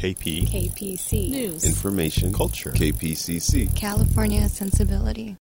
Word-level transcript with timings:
KP. 0.00 0.48
KPC. 0.48 1.28
News. 1.28 1.62
Information. 1.62 2.32
Culture. 2.32 2.70
KPCC. 2.70 3.76
California 3.76 4.48
Sensibility. 4.48 5.36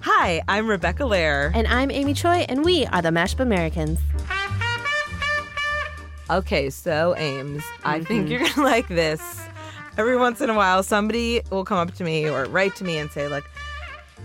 Hi, 0.00 0.42
I'm 0.48 0.66
Rebecca 0.66 1.04
Lehrer. 1.04 1.52
And 1.54 1.68
I'm 1.68 1.92
Amy 1.92 2.12
Choi, 2.12 2.44
and 2.48 2.64
we 2.64 2.86
are 2.86 3.00
the 3.02 3.10
Mashup 3.10 3.38
Americans. 3.38 4.00
Okay, 6.28 6.70
so 6.70 7.14
Ames, 7.16 7.62
I 7.84 8.00
think 8.00 8.22
mm-hmm. 8.22 8.32
you're 8.32 8.40
gonna 8.40 8.62
like 8.68 8.88
this. 8.88 9.22
Every 9.96 10.16
once 10.16 10.40
in 10.40 10.50
a 10.50 10.54
while, 10.54 10.82
somebody 10.82 11.42
will 11.50 11.64
come 11.64 11.78
up 11.78 11.94
to 11.94 12.02
me 12.02 12.28
or 12.28 12.46
write 12.46 12.74
to 12.76 12.84
me 12.84 12.98
and 12.98 13.12
say, 13.12 13.28
like, 13.28 13.44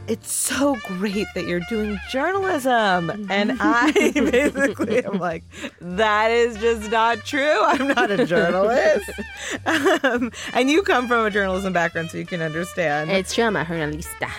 it's 0.10 0.34
so 0.34 0.76
great 0.86 1.28
that 1.36 1.46
you're 1.46 1.62
doing 1.70 2.00
journalism. 2.10 3.28
And 3.30 3.58
I 3.60 3.92
basically 3.92 5.06
am 5.06 5.20
like, 5.20 5.44
that 5.80 6.32
is 6.32 6.58
just 6.58 6.90
not 6.90 7.20
true. 7.26 7.64
I'm 7.64 7.90
not 7.90 8.12
a 8.12 8.26
journalist. 8.26 9.10
um, 9.66 10.32
and 10.54 10.70
you 10.70 10.82
come 10.84 11.08
from 11.08 11.26
a 11.26 11.32
journalism 11.32 11.74
background, 11.74 12.10
so 12.10 12.18
you 12.18 12.26
can 12.26 12.42
understand. 12.42 13.12
It's 13.12 13.34
true, 13.34 13.46
I'm 13.46 13.56
a 13.56 13.66
journalista. 13.66 14.30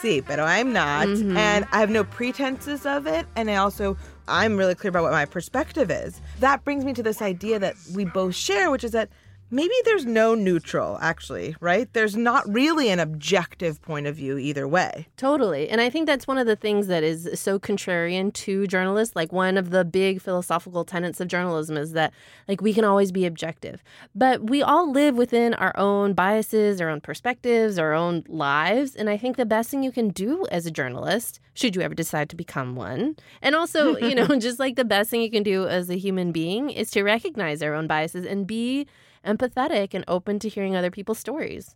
Sí, 0.00 0.24
but 0.26 0.40
I'm 0.40 0.72
not. 0.72 1.08
And 1.08 1.66
I 1.70 1.80
have 1.80 1.90
no 1.90 2.04
pretenses 2.04 2.86
of 2.86 3.06
it. 3.06 3.26
And 3.36 3.50
I 3.50 3.56
also, 3.56 3.96
I'm 4.28 4.56
really 4.56 4.74
clear 4.74 4.88
about 4.90 5.02
what 5.02 5.12
my 5.12 5.24
perspective 5.24 5.90
is. 5.90 6.20
That 6.40 6.64
brings 6.64 6.84
me 6.84 6.92
to 6.94 7.02
this 7.02 7.20
idea 7.20 7.58
that 7.58 7.76
we 7.94 8.04
both 8.04 8.34
share, 8.34 8.70
which 8.70 8.84
is 8.84 8.92
that 8.92 9.10
maybe 9.54 9.74
there's 9.84 10.04
no 10.04 10.34
neutral, 10.34 10.98
actually, 11.00 11.54
right? 11.60 11.90
There's 11.92 12.16
not 12.16 12.42
really 12.52 12.88
an 12.88 12.98
objective 12.98 13.80
point 13.80 14.08
of 14.08 14.16
view 14.16 14.36
either 14.36 14.66
way. 14.66 15.06
Totally. 15.16 15.68
And 15.68 15.80
I 15.80 15.88
think 15.88 16.06
that's 16.06 16.26
one 16.26 16.38
of 16.38 16.46
the 16.46 16.56
things 16.56 16.88
that 16.88 17.04
is 17.04 17.30
so 17.34 17.60
contrarian 17.60 18.32
to 18.34 18.66
journalists. 18.66 19.14
Like, 19.14 19.32
one 19.32 19.56
of 19.56 19.70
the 19.70 19.84
big 19.84 20.20
philosophical 20.20 20.84
tenets 20.84 21.20
of 21.20 21.28
journalism 21.28 21.76
is 21.76 21.92
that, 21.92 22.12
like, 22.48 22.60
we 22.60 22.74
can 22.74 22.84
always 22.84 23.12
be 23.12 23.26
objective. 23.26 23.82
But 24.14 24.50
we 24.50 24.60
all 24.60 24.90
live 24.90 25.14
within 25.14 25.54
our 25.54 25.72
own 25.78 26.14
biases, 26.14 26.80
our 26.80 26.88
own 26.88 27.00
perspectives, 27.00 27.78
our 27.78 27.92
own 27.92 28.24
lives. 28.26 28.96
And 28.96 29.08
I 29.08 29.16
think 29.16 29.36
the 29.36 29.46
best 29.46 29.70
thing 29.70 29.84
you 29.84 29.92
can 29.92 30.08
do 30.08 30.46
as 30.50 30.66
a 30.66 30.70
journalist, 30.72 31.38
should 31.54 31.76
you 31.76 31.82
ever 31.82 31.94
decide 31.94 32.28
to 32.30 32.36
become 32.36 32.74
one, 32.74 33.16
and 33.40 33.54
also, 33.54 33.96
you 33.98 34.16
know, 34.16 34.26
just 34.38 34.58
like 34.58 34.74
the 34.74 34.84
best 34.84 35.10
thing 35.10 35.22
you 35.22 35.30
can 35.30 35.44
do 35.44 35.68
as 35.68 35.88
a 35.88 35.96
human 35.96 36.32
being 36.32 36.70
is 36.70 36.90
to 36.90 37.04
recognize 37.04 37.62
our 37.62 37.72
own 37.72 37.86
biases 37.86 38.26
and 38.26 38.46
be 38.46 38.86
empathetic 39.24 39.94
and 39.94 40.04
open 40.08 40.38
to 40.40 40.48
hearing 40.48 40.76
other 40.76 40.90
people's 40.90 41.18
stories. 41.18 41.74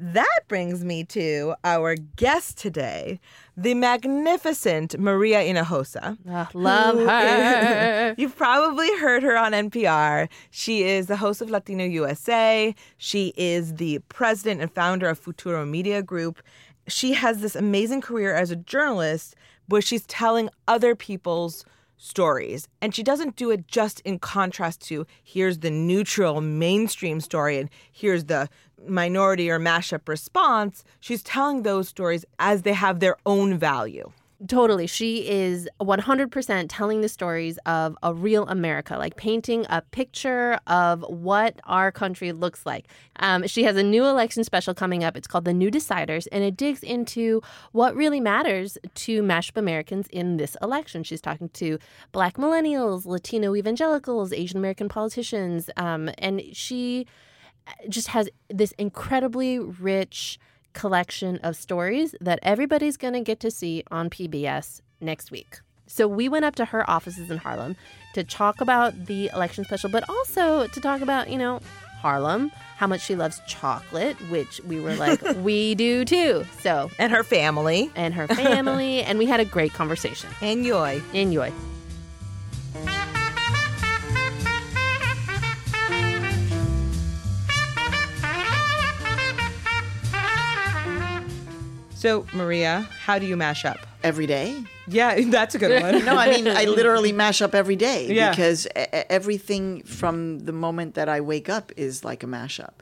That 0.00 0.40
brings 0.46 0.84
me 0.84 1.02
to 1.06 1.54
our 1.64 1.96
guest 1.96 2.56
today, 2.56 3.18
the 3.56 3.74
magnificent 3.74 4.96
Maria 4.98 5.40
Hinojosa. 5.40 6.16
Ah, 6.30 6.48
love 6.54 6.98
her. 6.98 8.10
is- 8.10 8.14
You've 8.18 8.36
probably 8.36 8.88
heard 8.98 9.22
her 9.24 9.36
on 9.36 9.52
NPR. 9.52 10.28
She 10.50 10.84
is 10.84 11.06
the 11.06 11.16
host 11.16 11.40
of 11.42 11.50
Latino 11.50 11.84
USA. 11.84 12.74
She 12.96 13.32
is 13.36 13.74
the 13.74 13.98
president 14.08 14.60
and 14.60 14.72
founder 14.72 15.08
of 15.08 15.18
Futuro 15.18 15.66
Media 15.66 16.00
Group. 16.02 16.40
She 16.86 17.12
has 17.14 17.40
this 17.40 17.56
amazing 17.56 18.00
career 18.00 18.34
as 18.34 18.50
a 18.52 18.56
journalist 18.56 19.34
where 19.66 19.82
she's 19.82 20.06
telling 20.06 20.48
other 20.68 20.94
people's 20.94 21.64
stories. 21.98 22.68
And 22.80 22.94
she 22.94 23.02
doesn't 23.02 23.36
do 23.36 23.50
it 23.50 23.68
just 23.68 24.00
in 24.00 24.18
contrast 24.18 24.80
to 24.88 25.06
here's 25.22 25.58
the 25.58 25.70
neutral 25.70 26.40
mainstream 26.40 27.20
story 27.20 27.58
and 27.58 27.68
here's 27.92 28.24
the 28.24 28.48
minority 28.86 29.50
or 29.50 29.58
mashup 29.58 30.08
response. 30.08 30.84
She's 31.00 31.22
telling 31.22 31.62
those 31.62 31.88
stories 31.88 32.24
as 32.38 32.62
they 32.62 32.72
have 32.72 33.00
their 33.00 33.16
own 33.26 33.58
value. 33.58 34.10
Totally. 34.46 34.86
She 34.86 35.28
is 35.28 35.68
100% 35.80 36.66
telling 36.68 37.00
the 37.00 37.08
stories 37.08 37.58
of 37.66 37.98
a 38.04 38.14
real 38.14 38.46
America, 38.46 38.96
like 38.96 39.16
painting 39.16 39.66
a 39.68 39.82
picture 39.82 40.60
of 40.68 41.04
what 41.08 41.58
our 41.64 41.90
country 41.90 42.30
looks 42.30 42.64
like. 42.64 42.86
Um, 43.16 43.48
she 43.48 43.64
has 43.64 43.76
a 43.76 43.82
new 43.82 44.04
election 44.06 44.44
special 44.44 44.74
coming 44.74 45.02
up. 45.02 45.16
It's 45.16 45.26
called 45.26 45.44
The 45.44 45.52
New 45.52 45.72
Deciders, 45.72 46.28
and 46.30 46.44
it 46.44 46.56
digs 46.56 46.84
into 46.84 47.42
what 47.72 47.96
really 47.96 48.20
matters 48.20 48.78
to 48.94 49.22
mashup 49.24 49.56
Americans 49.56 50.06
in 50.12 50.36
this 50.36 50.56
election. 50.62 51.02
She's 51.02 51.20
talking 51.20 51.48
to 51.54 51.80
black 52.12 52.36
millennials, 52.36 53.06
Latino 53.06 53.56
evangelicals, 53.56 54.32
Asian 54.32 54.58
American 54.58 54.88
politicians, 54.88 55.68
um, 55.76 56.10
and 56.16 56.42
she 56.52 57.06
just 57.88 58.08
has 58.08 58.28
this 58.48 58.70
incredibly 58.78 59.58
rich 59.58 60.38
collection 60.78 61.38
of 61.42 61.56
stories 61.56 62.14
that 62.20 62.38
everybody's 62.42 62.96
going 62.96 63.14
to 63.14 63.20
get 63.20 63.40
to 63.40 63.50
see 63.50 63.82
on 63.90 64.08
PBS 64.08 64.80
next 65.00 65.30
week. 65.32 65.58
So 65.88 66.06
we 66.06 66.28
went 66.28 66.44
up 66.44 66.54
to 66.56 66.64
her 66.66 66.88
offices 66.88 67.30
in 67.30 67.38
Harlem 67.38 67.74
to 68.14 68.22
talk 68.22 68.60
about 68.60 69.06
the 69.06 69.28
election 69.34 69.64
special, 69.64 69.90
but 69.90 70.04
also 70.08 70.66
to 70.68 70.80
talk 70.80 71.00
about, 71.00 71.28
you 71.30 71.38
know, 71.38 71.60
Harlem, 72.00 72.52
how 72.76 72.86
much 72.86 73.00
she 73.00 73.16
loves 73.16 73.40
chocolate, 73.48 74.16
which 74.30 74.60
we 74.66 74.78
were 74.80 74.94
like, 74.94 75.20
we 75.38 75.74
do 75.74 76.04
too. 76.04 76.44
So, 76.60 76.90
And 76.98 77.10
her 77.10 77.24
family. 77.24 77.90
and 77.96 78.14
her 78.14 78.28
family, 78.28 79.02
and 79.02 79.18
we 79.18 79.26
had 79.26 79.40
a 79.40 79.44
great 79.44 79.72
conversation. 79.72 80.30
Enjoy. 80.40 81.02
Enjoy. 81.12 81.52
So, 91.98 92.26
Maria, 92.32 92.86
how 93.04 93.18
do 93.18 93.26
you 93.26 93.36
mash 93.36 93.64
up? 93.64 93.78
every 94.04 94.26
day. 94.28 94.56
Yeah, 94.86 95.20
that's 95.36 95.56
a 95.56 95.58
good 95.58 95.82
one. 95.82 96.04
No, 96.04 96.16
I 96.16 96.30
mean 96.30 96.46
I 96.46 96.66
literally 96.66 97.10
mash 97.10 97.42
up 97.42 97.52
every 97.52 97.74
day 97.74 98.06
Yeah. 98.14 98.30
because 98.30 98.68
everything 99.10 99.82
from 99.82 100.38
the 100.48 100.52
moment 100.52 100.94
that 100.94 101.08
I 101.08 101.20
wake 101.20 101.48
up 101.48 101.72
is 101.76 102.04
like 102.04 102.22
a 102.22 102.26
mashup. 102.26 102.74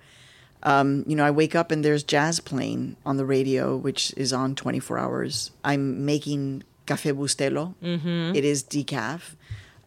Um, 0.63 1.05
you 1.07 1.17
know, 1.17 1.25
I 1.25 1.31
wake 1.31 1.55
up 1.55 1.71
and 1.71 1.83
there's 1.83 2.03
jazz 2.03 2.39
playing 2.39 2.97
on 3.07 3.17
the 3.17 3.25
radio, 3.25 3.77
which 3.79 4.13
is 4.19 4.31
on 4.35 4.55
24 4.55 4.99
hours. 4.99 5.53
I'm 5.65 6.05
making 6.05 6.65
café 6.87 7.15
bustelo. 7.17 7.75
Mm-hmm. 7.83 8.35
is 8.37 8.63
decaf, 8.63 9.35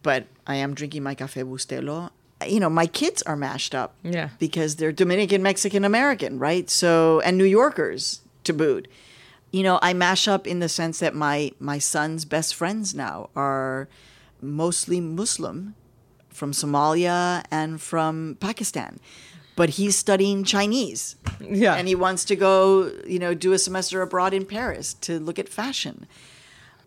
but 0.02 0.26
I 0.48 0.56
am 0.56 0.74
drinking 0.74 1.04
my 1.04 1.14
café 1.14 1.44
bustelo. 1.44 2.10
You 2.44 2.58
know, 2.58 2.70
my 2.70 2.86
kids 2.88 3.22
are 3.22 3.36
mashed 3.36 3.74
up 3.76 3.94
Yeah. 4.02 4.30
because 4.40 4.76
they're 4.76 4.90
Dominican, 4.92 5.44
Mexican, 5.44 5.84
American, 5.84 6.40
right? 6.40 6.68
So, 6.68 7.20
and 7.20 7.38
New 7.38 7.44
Yorkers 7.60 8.22
to 8.44 8.52
boot. 8.52 8.88
You 9.50 9.62
know, 9.62 9.78
I 9.82 9.94
mash 9.94 10.28
up 10.28 10.46
in 10.46 10.60
the 10.60 10.68
sense 10.68 11.00
that 11.00 11.14
my 11.14 11.52
my 11.58 11.78
son's 11.78 12.24
best 12.24 12.54
friends 12.54 12.94
now 12.94 13.30
are 13.34 13.88
mostly 14.40 15.00
Muslim 15.00 15.74
from 16.28 16.52
Somalia 16.52 17.44
and 17.50 17.80
from 17.80 18.36
Pakistan. 18.40 19.00
But 19.56 19.70
he's 19.70 19.96
studying 19.96 20.44
Chinese. 20.44 21.16
Yeah. 21.40 21.74
And 21.74 21.86
he 21.86 21.94
wants 21.94 22.24
to 22.26 22.36
go, 22.36 22.92
you 23.06 23.18
know, 23.18 23.34
do 23.34 23.52
a 23.52 23.58
semester 23.58 24.00
abroad 24.00 24.32
in 24.32 24.46
Paris 24.46 24.94
to 25.02 25.18
look 25.18 25.38
at 25.38 25.48
fashion. 25.48 26.06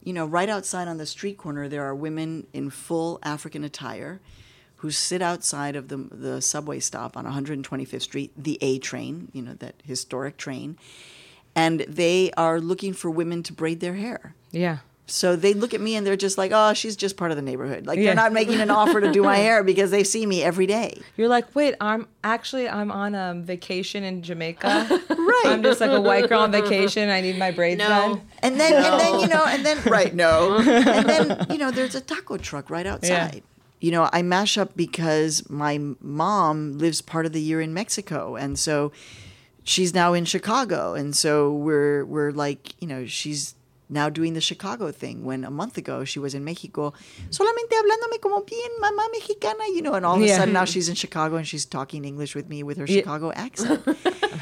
You 0.04 0.14
know, 0.14 0.26
right 0.26 0.50
outside 0.50 0.88
on 0.88 0.98
the 0.98 1.06
street 1.06 1.38
corner, 1.38 1.68
there 1.68 1.84
are 1.84 1.94
women 1.94 2.48
in 2.52 2.70
full 2.70 3.20
African 3.22 3.64
attire 3.64 4.22
who 4.78 4.92
sit 4.92 5.22
outside 5.22 5.76
of 5.76 5.88
the, 5.88 5.98
the 5.98 6.42
subway 6.42 6.80
stop 6.80 7.16
on 7.16 7.26
125th 7.26 8.02
Street, 8.02 8.32
the 8.36 8.58
A 8.62 8.80
train, 8.80 9.30
you 9.34 9.42
know, 9.42 9.54
that 9.54 9.76
historic 9.84 10.36
train. 10.38 10.78
And 11.56 11.82
they 11.82 12.32
are 12.36 12.60
looking 12.60 12.94
for 12.94 13.10
women 13.12 13.44
to 13.44 13.54
braid 13.54 13.80
their 13.80 13.94
hair. 13.94 14.34
Yeah. 14.52 14.78
So 15.06 15.36
they 15.36 15.54
look 15.54 15.74
at 15.74 15.82
me 15.82 15.96
and 15.98 16.08
they're 16.08 16.16
just 16.16 16.38
like, 16.38 16.52
oh, 16.54 16.74
she's 16.74 16.96
just 16.96 17.18
part 17.18 17.30
of 17.30 17.36
the 17.38 17.44
neighborhood. 17.44 17.86
Like 17.86 18.00
Yeah. 18.00 18.06
they're 18.06 18.16
not 18.16 18.32
making 18.32 18.62
an 18.62 18.70
offer 18.72 19.02
to 19.02 19.12
do 19.12 19.22
my 19.22 19.36
hair 19.36 19.62
because 19.62 19.92
they 19.92 20.04
see 20.04 20.26
me 20.26 20.42
every 20.42 20.66
day. 20.66 21.00
You're 21.18 21.28
like, 21.28 21.54
wait, 21.54 21.76
I'm 21.82 22.08
actually 22.24 22.70
I'm 22.70 22.90
on 22.90 23.14
a 23.14 23.34
vacation 23.36 24.04
in 24.04 24.24
Jamaica. 24.24 24.88
right. 25.10 25.42
I'm 25.46 25.62
just 25.62 25.82
like 25.82 25.92
a 25.92 26.00
white 26.02 26.30
girl 26.30 26.40
on 26.40 26.52
vacation. 26.54 27.10
I 27.10 27.20
need 27.20 27.38
my 27.38 27.52
braids 27.52 27.80
No. 27.80 27.90
done. 27.90 28.22
And 28.42 28.60
then, 28.60 28.74
and 28.74 29.00
then, 29.00 29.20
you 29.20 29.28
know, 29.28 29.44
and 29.46 29.66
then, 29.66 29.78
right, 29.86 30.16
no. 30.16 30.58
And 30.58 31.06
then, 31.08 31.46
you 31.52 31.58
know, 31.58 31.70
there's 31.70 31.96
a 31.96 32.02
taco 32.02 32.38
truck 32.38 32.70
right 32.70 32.86
outside. 32.88 33.36
Yeah. 33.36 33.42
You 33.82 33.92
know, 33.92 34.10
I 34.14 34.22
mash 34.22 34.58
up 34.58 34.76
because 34.78 35.48
my 35.50 35.78
mom 36.00 36.78
lives 36.78 37.02
part 37.02 37.26
of 37.26 37.34
the 37.34 37.42
year 37.42 37.60
in 37.60 37.74
Mexico. 37.74 38.38
And 38.38 38.58
so 38.58 38.94
she's 39.64 39.94
now 39.94 40.14
in 40.14 40.26
Chicago. 40.26 40.94
And 40.94 41.16
so 41.16 41.52
we're, 41.54 42.06
we're 42.06 42.32
like, 42.32 42.74
you 42.82 42.88
know, 42.88 43.06
she's 43.06 43.56
now 43.90 44.10
doing 44.10 44.34
the 44.34 44.42
Chicago 44.42 44.92
thing 44.92 45.24
when 45.24 45.44
a 45.44 45.52
month 45.52 45.78
ago 45.78 46.04
she 46.04 46.18
was 46.18 46.34
in 46.34 46.44
Mexico, 46.44 46.94
solamente 47.30 47.76
hablándome 47.76 48.20
como 48.22 48.42
bien 48.42 48.70
mamá 48.82 49.04
mexicana, 49.12 49.64
you 49.76 49.82
know, 49.82 49.94
and 49.94 50.06
all 50.06 50.16
of 50.16 50.22
a 50.22 50.26
Yeah. 50.26 50.38
sudden 50.38 50.54
now 50.54 50.66
she's 50.66 50.90
in 50.90 50.96
Chicago 50.96 51.36
and 51.36 51.48
she's 51.48 51.66
talking 51.66 52.04
English 52.06 52.34
with 52.34 52.50
me 52.50 52.64
with 52.64 52.78
her 52.78 52.88
Chicago 52.88 53.32
accent. 53.34 53.84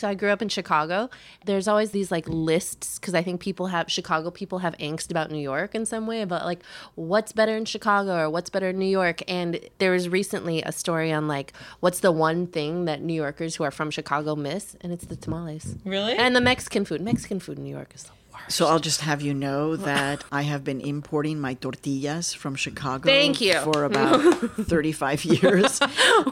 So 0.00 0.08
I 0.08 0.14
grew 0.14 0.30
up 0.30 0.40
in 0.40 0.48
Chicago. 0.48 1.10
There's 1.44 1.68
always 1.68 1.90
these 1.90 2.10
like 2.10 2.26
lists 2.26 2.98
because 2.98 3.14
I 3.14 3.22
think 3.22 3.38
people 3.38 3.66
have 3.66 3.92
Chicago 3.92 4.30
people 4.30 4.60
have 4.60 4.74
angst 4.78 5.10
about 5.10 5.30
New 5.30 5.38
York 5.38 5.74
in 5.74 5.84
some 5.84 6.06
way 6.06 6.22
about 6.22 6.46
like 6.46 6.60
what's 6.94 7.32
better 7.32 7.54
in 7.54 7.66
Chicago 7.66 8.16
or 8.16 8.30
what's 8.30 8.48
better 8.48 8.70
in 8.70 8.78
New 8.78 8.86
York. 8.86 9.20
And 9.28 9.60
there 9.76 9.90
was 9.90 10.08
recently 10.08 10.62
a 10.62 10.72
story 10.72 11.12
on 11.12 11.28
like 11.28 11.52
what's 11.80 12.00
the 12.00 12.12
one 12.12 12.46
thing 12.46 12.86
that 12.86 13.02
New 13.02 13.12
Yorkers 13.12 13.56
who 13.56 13.64
are 13.64 13.70
from 13.70 13.90
Chicago 13.90 14.34
miss, 14.34 14.74
and 14.80 14.90
it's 14.90 15.04
the 15.04 15.16
tamales. 15.16 15.76
Really? 15.84 16.16
And 16.16 16.34
the 16.34 16.40
Mexican 16.40 16.86
food. 16.86 17.02
Mexican 17.02 17.38
food 17.38 17.58
in 17.58 17.64
New 17.64 17.76
York 17.76 17.92
is 17.94 18.04
the 18.04 18.12
worst. 18.32 18.52
So 18.52 18.68
I'll 18.68 18.78
just 18.78 19.02
have 19.02 19.20
you 19.20 19.34
know 19.34 19.76
that 19.76 20.24
I 20.32 20.42
have 20.42 20.64
been 20.64 20.80
importing 20.80 21.38
my 21.40 21.52
tortillas 21.52 22.32
from 22.32 22.54
Chicago. 22.54 23.04
Thank 23.06 23.42
you. 23.42 23.58
For 23.60 23.84
about 23.84 24.20
35 24.56 25.24
years. 25.26 25.78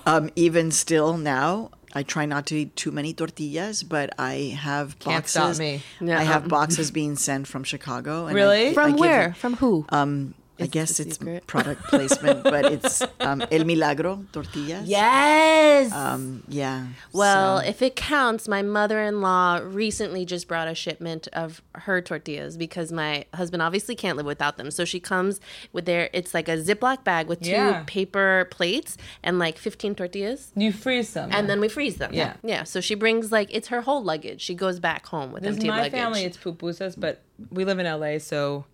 Um, 0.06 0.30
even 0.36 0.70
still 0.70 1.18
now, 1.18 1.70
I 1.94 2.02
try 2.02 2.26
not 2.26 2.46
to 2.46 2.54
eat 2.56 2.76
too 2.76 2.90
many 2.92 3.12
tortillas, 3.14 3.82
but 3.82 4.10
I 4.18 4.56
have 4.60 4.98
Can't 4.98 5.16
boxes. 5.24 5.30
stop 5.30 5.58
me. 5.58 5.82
Yeah. 6.00 6.18
I 6.20 6.22
have 6.24 6.46
boxes 6.48 6.90
being 6.90 7.16
sent 7.16 7.46
from 7.46 7.64
Chicago. 7.64 8.26
and 8.26 8.34
Really? 8.34 8.68
I 8.68 8.74
From 8.74 8.90
give 8.92 9.00
where? 9.00 9.22
them- 9.22 9.32
From 9.34 9.54
who? 9.54 9.86
Um, 9.88 10.34
I 10.60 10.66
guess 10.66 10.98
it's 11.00 11.18
secret? 11.18 11.46
product 11.46 11.82
placement, 11.84 12.42
but 12.44 12.64
it's 12.72 13.02
um, 13.20 13.42
El 13.50 13.64
Milagro 13.64 14.24
tortillas. 14.32 14.88
yes. 14.88 15.92
Um, 15.92 16.42
yeah. 16.48 16.86
well, 17.12 17.60
so- 17.60 17.66
if 17.68 17.82
it 17.82 17.94
counts, 17.96 18.48
my 18.48 18.62
mother-in-law 18.62 19.60
recently 19.64 20.24
just 20.24 20.48
brought 20.48 20.68
a 20.68 20.74
shipment 20.74 21.28
of 21.32 21.62
her 21.74 22.00
tortillas 22.00 22.56
because 22.56 22.90
my 22.92 23.24
husband 23.34 23.62
obviously 23.62 23.94
can't 23.94 24.16
live 24.16 24.26
without 24.26 24.56
them. 24.56 24.70
So 24.70 24.84
she 24.84 25.00
comes 25.00 25.40
with 25.72 25.84
their 25.86 26.10
it's 26.12 26.34
like 26.34 26.48
a 26.48 26.56
Ziploc 26.58 27.04
bag 27.04 27.28
with 27.28 27.40
two 27.42 27.50
Yeah. 27.50 27.84
paper 27.86 28.48
plates 28.50 28.96
and 29.22 29.38
like 29.38 29.58
15 29.58 29.94
tortillas. 29.94 30.52
You 30.56 30.72
freeze 30.72 31.12
them. 31.12 31.30
And 31.32 31.48
then 31.48 31.60
we 31.60 31.68
freeze 31.68 31.96
them. 31.96 32.12
Yeah. 32.12 32.34
Yeah. 32.42 32.64
So 32.64 32.80
she 32.80 32.94
brings 32.94 33.30
like 33.30 33.48
it's 33.54 33.68
her 33.68 33.82
whole 33.82 34.02
luggage. 34.02 34.40
She 34.40 34.54
goes 34.54 34.80
back 34.80 35.06
home 35.06 35.32
with 35.32 35.42
This 35.42 35.50
is 35.52 35.56
empty 35.58 35.68
my 35.68 35.76
luggage. 35.82 35.92
family. 35.92 36.24
It's 36.24 36.36
pupusas, 36.36 36.94
but 36.98 37.22
we 37.50 37.64
live 37.64 37.78
in 37.78 37.86
LA, 37.86 38.18
so 38.18 38.64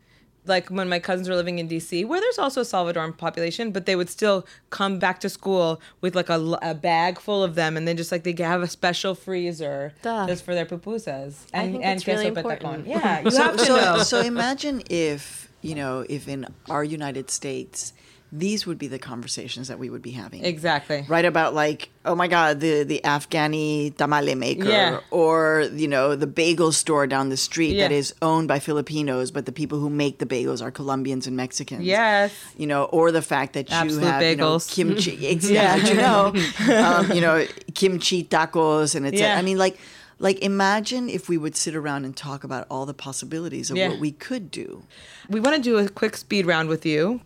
like 0.47 0.69
when 0.69 0.89
my 0.89 0.99
cousins 0.99 1.29
were 1.29 1.35
living 1.37 1.59
in 1.59 1.69
DC, 1.69 2.07
where 2.07 2.21
there's 2.21 2.39
also 2.39 2.61
a 2.61 2.65
Salvadoran 2.65 3.17
population, 3.17 3.71
but 3.71 3.87
they 3.87 3.97
would 3.97 4.11
still 4.11 4.47
come 4.71 4.99
back 4.99 5.21
to 5.21 5.29
school 5.29 5.81
with 6.01 6.15
like 6.15 6.29
a, 6.29 6.59
a 6.63 6.75
bag 6.75 7.19
full 7.19 7.43
of 7.43 7.55
them, 7.55 7.77
and 7.77 7.87
then 7.89 7.97
just 7.97 8.13
like 8.13 8.25
they 8.25 8.35
have 8.43 8.63
a 8.63 8.69
special 8.69 9.15
freezer 9.15 9.93
Duh. 10.03 10.27
just 10.27 10.45
for 10.45 10.55
their 10.55 10.67
pupusas 10.67 11.47
and 11.53 11.73
think 11.73 11.85
and 11.85 11.97
it's 11.97 12.07
really 12.07 12.31
queso 12.31 12.51
important. 12.51 12.87
Yeah, 12.87 13.21
you 13.25 13.31
so, 13.31 13.43
have 13.43 13.57
to 13.57 13.65
so, 13.65 13.77
know. 13.77 14.03
so 14.03 14.21
imagine 14.21 14.83
if 14.91 15.51
you 15.63 15.75
know 15.75 16.05
if 16.09 16.29
in 16.29 16.47
our 16.69 16.85
United 16.85 17.31
States 17.31 17.93
these 18.37 18.67
would 18.67 18.79
be 18.79 18.89
the 18.89 18.99
conversations 18.99 19.69
that 19.69 19.79
we 19.79 19.89
would 19.89 20.03
be 20.03 20.11
having 20.11 20.45
exactly. 20.45 21.05
right 21.09 21.25
about 21.25 21.55
like 21.55 21.91
oh 22.05 22.17
my 22.17 22.27
god 22.27 22.59
the 22.59 22.83
the 22.83 23.01
Afghani 23.05 23.97
tamale 23.97 24.35
maker 24.35 24.69
Yeah. 24.69 24.99
or 25.13 25.69
you 25.73 25.87
know 25.87 26.17
the 26.17 26.27
bagel 26.27 26.73
store 26.73 27.07
down 27.07 27.29
the 27.29 27.37
street 27.37 27.79
that 27.79 27.93
Yeah. 27.93 27.97
is 28.03 28.13
owned 28.23 28.49
by 28.49 28.59
Filipinos 28.59 29.31
but 29.31 29.47
the 29.47 29.53
people 29.53 29.79
who 29.79 29.89
make 29.89 30.19
the 30.19 30.27
bagels 30.27 30.61
are 30.61 30.73
Colombians 30.73 31.29
and 31.29 31.37
Mexicans 31.37 31.85
Yes. 31.85 32.33
you 32.57 32.67
know 32.67 32.85
or 32.87 33.13
the 33.13 33.23
fact 33.23 33.53
that 33.53 33.71
you 33.71 33.77
Absolute 33.77 34.05
have 34.11 34.23
you 34.23 34.37
know, 34.37 34.59
kimchi 34.59 35.27
exactly 35.37 35.91
you 35.91 35.97
know 35.97 36.33
um, 36.85 37.13
you 37.13 37.21
know 37.21 37.47
kimchi 37.75 38.25
tacos 38.25 38.95
and 38.97 39.07
it's 39.07 39.21
Yeah. 39.21 39.39
I 39.39 39.43
mean 39.43 39.59
like 39.59 39.79
like 40.19 40.39
imagine 40.43 41.09
if 41.09 41.29
we 41.29 41.37
would 41.37 41.57
sit 41.57 41.75
around 41.75 42.05
and 42.05 42.17
talk 42.17 42.45
about 42.45 42.67
all 42.71 42.87
the 42.87 42.95
possibilities 42.95 43.71
of 43.71 43.77
Yeah. 43.77 43.89
what 43.91 43.99
we 44.01 44.11
could 44.13 44.51
do 44.51 44.83
We 45.29 45.41
want 45.41 45.55
to 45.57 45.63
do 45.63 45.79
a 45.79 45.89
quick 45.89 46.17
speed 46.17 46.45
round 46.47 46.69
with 46.69 46.85
you. 46.85 47.21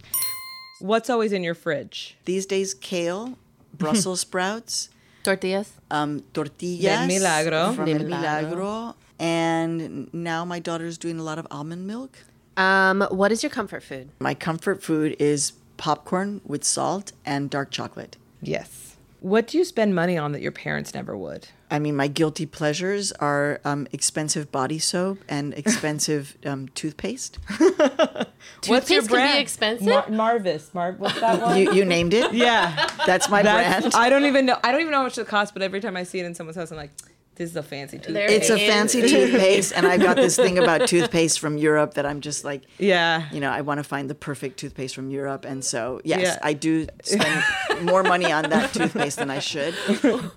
What's 0.80 1.10
always 1.10 1.32
in 1.32 1.42
your 1.42 1.54
fridge? 1.54 2.16
these 2.24 2.46
days 2.46 2.74
kale 2.74 3.36
Brussels 3.74 4.20
sprouts 4.26 4.90
tortillas. 5.24 5.72
um, 5.90 6.22
tortillas 6.32 6.82
Del 6.82 7.06
Milagro. 7.06 7.72
from 7.72 7.86
Del 7.86 8.00
El 8.02 8.04
Milagro. 8.08 8.94
And 9.18 10.12
now 10.14 10.44
my 10.44 10.58
daughter's 10.60 10.96
doing 10.96 11.18
a 11.18 11.22
lot 11.24 11.38
of 11.38 11.46
almond 11.50 11.86
milk. 11.86 12.18
Um, 12.56 13.02
what 13.10 13.32
is 13.32 13.42
your 13.42 13.50
comfort 13.50 13.82
food? 13.82 14.10
My 14.20 14.34
comfort 14.34 14.82
food 14.82 15.16
is 15.18 15.52
popcorn 15.76 16.40
with 16.44 16.62
salt 16.64 17.12
and 17.26 17.50
dark 17.50 17.70
chocolate. 17.70 18.16
Yes. 18.40 18.96
What 19.20 19.48
do 19.48 19.58
you 19.58 19.64
spend 19.64 19.94
money 19.96 20.16
on 20.16 20.30
that 20.32 20.40
your 20.42 20.52
parents 20.52 20.94
never 20.94 21.16
would? 21.16 21.48
I 21.70 21.80
mean, 21.80 21.96
my 21.96 22.06
guilty 22.06 22.46
pleasures 22.46 23.10
are 23.12 23.60
um, 23.64 23.88
expensive 23.92 24.50
body 24.52 24.78
soap 24.78 25.18
and 25.28 25.52
expensive 25.54 26.36
um, 26.46 26.68
toothpaste. 26.68 27.38
What's 28.66 28.90
your 28.90 29.00
Toothpaste 29.02 29.08
can 29.08 29.16
be 29.16 29.22
brand? 29.22 29.38
expensive? 29.40 29.86
Mar- 29.86 30.08
Marvis. 30.10 30.74
Mar- 30.74 30.94
what's 30.98 31.20
that 31.20 31.40
one? 31.42 31.58
You, 31.58 31.72
you 31.72 31.84
named 31.84 32.14
it. 32.14 32.32
yeah. 32.32 32.88
That's 33.06 33.28
my 33.28 33.42
That's- 33.42 33.80
brand. 33.82 33.94
I 33.94 34.08
don't 34.10 34.24
even 34.26 34.46
know. 34.46 34.58
I 34.62 34.70
don't 34.72 34.80
even 34.80 34.92
know 34.92 34.98
how 34.98 35.04
much 35.04 35.18
it 35.18 35.26
costs, 35.26 35.52
but 35.52 35.62
every 35.62 35.80
time 35.80 35.96
I 35.96 36.02
see 36.04 36.18
it 36.20 36.26
in 36.26 36.34
someone's 36.34 36.56
house, 36.56 36.70
I'm 36.70 36.76
like, 36.76 36.90
this 37.36 37.50
is 37.50 37.56
a 37.56 37.62
fancy 37.62 37.98
toothpaste. 38.00 38.32
It's 38.32 38.50
a 38.50 38.58
fancy 38.58 39.00
toothpaste, 39.02 39.72
and 39.76 39.86
I 39.86 39.96
got 39.96 40.16
this 40.16 40.34
thing 40.34 40.58
about 40.62 40.88
toothpaste 40.88 41.38
from 41.38 41.56
Europe 41.56 41.94
that 41.94 42.04
I'm 42.04 42.20
just 42.20 42.44
like, 42.44 42.62
yeah. 42.78 43.28
you 43.32 43.38
know, 43.38 43.48
I 43.50 43.60
want 43.60 43.78
to 43.78 43.84
find 43.84 44.10
the 44.10 44.16
perfect 44.16 44.58
toothpaste 44.58 44.92
from 44.92 45.08
Europe, 45.10 45.44
and 45.44 45.64
so 45.64 46.00
yes, 46.02 46.20
Yeah. 46.20 46.38
I 46.42 46.52
do 46.54 46.88
spend 47.04 47.44
more 47.82 48.02
money 48.02 48.32
on 48.32 48.50
that 48.50 48.72
toothpaste 48.74 49.18
than 49.18 49.30
I 49.30 49.38
should, 49.38 49.74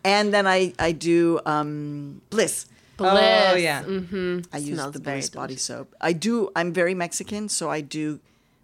and 0.05 0.31
then 0.31 0.45
I 0.45 0.73
I 0.77 0.91
do 0.91 1.39
um, 1.47 2.21
Bliss. 2.29 2.67
Bliss. 3.01 3.51
Oh, 3.53 3.55
yeah. 3.55 3.83
Mm-hmm. 3.83 4.39
I 4.53 4.57
use 4.57 4.77
the 4.85 4.99
very 4.99 5.17
Bliss 5.17 5.29
body 5.29 5.55
soap. 5.55 5.93
I 6.01 6.13
do. 6.13 6.49
I'm 6.55 6.73
very 6.73 6.93
Mexican, 6.93 7.49
so 7.49 7.69
I 7.69 7.81
do 7.81 8.19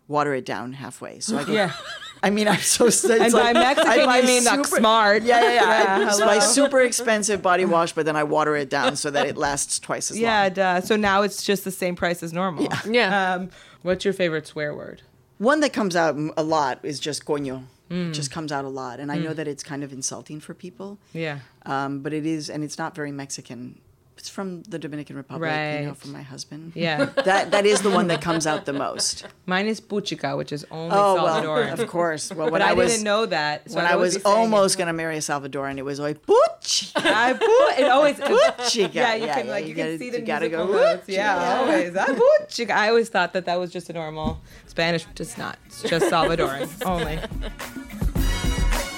water 0.08 0.34
it 0.34 0.46
down 0.46 0.74
halfway. 0.74 1.20
So 1.20 1.38
I 1.38 1.44
get, 1.46 1.54
Yeah. 1.54 1.72
I 2.24 2.32
mean, 2.32 2.48
I'm 2.48 2.58
so. 2.60 2.88
It's 2.88 3.04
And 3.06 3.32
by 3.32 3.54
Mexican, 3.54 3.92
I 3.92 4.06
buy 4.06 4.22
mean 4.24 4.44
like 4.44 4.66
smart. 4.66 5.22
Yeah, 5.22 5.40
yeah, 5.42 5.54
yeah. 5.54 6.00
Yeah, 6.00 6.06
I 6.16 6.20
buy 6.20 6.34
hello. 6.36 6.40
super 6.40 6.82
expensive 6.82 7.44
body 7.44 7.64
wash, 7.66 7.94
but 7.94 8.08
then 8.08 8.16
I 8.16 8.24
water 8.24 8.56
it 8.56 8.72
down 8.72 8.96
so 8.96 9.12
that 9.12 9.28
it 9.28 9.38
lasts 9.38 9.78
twice 9.80 10.10
as 10.10 10.18
Yeah, 10.18 10.44
long. 10.44 10.52
Yeah, 10.56 10.80
So 10.80 10.96
now 10.96 11.22
it's 11.22 11.44
just 11.44 11.64
the 11.64 11.70
same 11.72 11.96
price 11.96 12.24
as 12.24 12.34
normal. 12.34 12.68
Yeah. 12.90 13.34
Um, 13.36 13.50
what's 13.84 14.04
your 14.04 14.16
favorite 14.16 14.48
swear 14.48 14.74
word? 14.74 15.04
One 15.38 15.60
that 15.60 15.74
comes 15.74 15.96
out 15.96 16.16
a 16.36 16.42
lot 16.42 16.80
is 16.82 17.00
just 17.00 17.24
coño. 17.26 17.66
Mm. 17.92 18.10
It 18.10 18.14
just 18.14 18.32
comes 18.32 18.52
out 18.52 18.66
a 18.66 18.70
lot, 18.70 19.00
and 19.00 19.12
I 19.12 19.18
know 19.20 19.34
that 19.36 19.48
it's 19.48 19.64
kind 19.64 19.84
of 19.84 19.94
insulting 19.94 20.40
for 20.40 20.56
people. 20.56 20.98
Yeah. 21.14 21.40
Um, 21.68 22.00
but 22.00 22.14
it 22.14 22.26
is, 22.26 22.50
and 22.50 22.64
it's 22.64 22.80
not 22.80 22.96
very 22.96 23.12
Mexican. 23.12 23.80
It's 24.18 24.30
from 24.30 24.64
the 24.64 24.80
Dominican 24.80 25.16
Republic, 25.16 25.52
you 25.80 25.88
know, 25.88 25.94
from 25.94 26.12
my 26.12 26.24
husband. 26.24 26.72
Yeah. 26.76 27.06
That 27.28 27.52
that 27.52 27.66
is 27.66 27.82
the 27.82 27.90
one 27.92 28.08
that 28.08 28.22
comes 28.22 28.48
out 28.48 28.66
the 28.66 28.74
most. 28.74 29.26
Mine 29.46 29.68
is 29.68 29.80
puchica, 29.80 30.36
which 30.36 30.52
is 30.52 30.66
only 30.72 30.96
Oh 30.96 31.16
well, 31.16 31.74
of 31.80 31.88
course. 31.88 32.32
Well, 32.34 32.46
But 32.48 32.52
when 32.54 32.62
I, 32.64 32.70
I, 32.70 32.74
was 32.74 32.92
didn't 32.94 33.04
know 33.04 33.26
that. 33.28 33.70
So 33.70 33.76
when 33.76 33.86
I'd 33.86 33.92
I 33.94 33.96
was 33.96 34.16
be 34.16 34.22
saying 34.22 34.36
it. 34.36 34.40
almost 34.40 34.78
gonna 34.78 34.94
marry 34.94 35.18
a 35.18 35.20
Salvadoran, 35.20 35.78
it 35.78 35.84
was 35.86 36.00
like 36.00 36.26
Puch. 36.26 36.92
I 36.96 37.34
pu- 37.34 37.82
it 37.84 37.90
always 37.90 38.16
Puchica. 38.16 38.94
Yeah, 38.94 39.14
you 39.16 39.26
Yeah, 39.28 39.36
can 39.36 39.46
yeah, 39.46 39.52
like 39.52 39.64
you 39.66 39.70
you, 39.70 39.76
gotta- 39.76 39.90
can 39.92 40.00
see 40.00 40.10
the 40.10 40.20
you 40.20 40.26
gotta 40.26 40.50
go, 40.50 40.66
notes. 40.72 41.08
Yeah, 41.08 41.60
always. 41.60 41.96
I 41.96 42.08
puchica. 42.08 42.72
I 42.72 42.90
always 42.90 43.10
thought 43.10 43.34
that 43.34 43.46
that 43.46 43.60
was 43.60 43.72
just 43.72 43.90
a 43.90 43.94
normal 43.94 44.42
Spanish. 44.68 45.06
just 45.16 45.38
not. 45.38 45.58
It's 45.68 45.84
just 45.84 46.06
Salvadoran 46.12 46.68
only. 46.86 47.20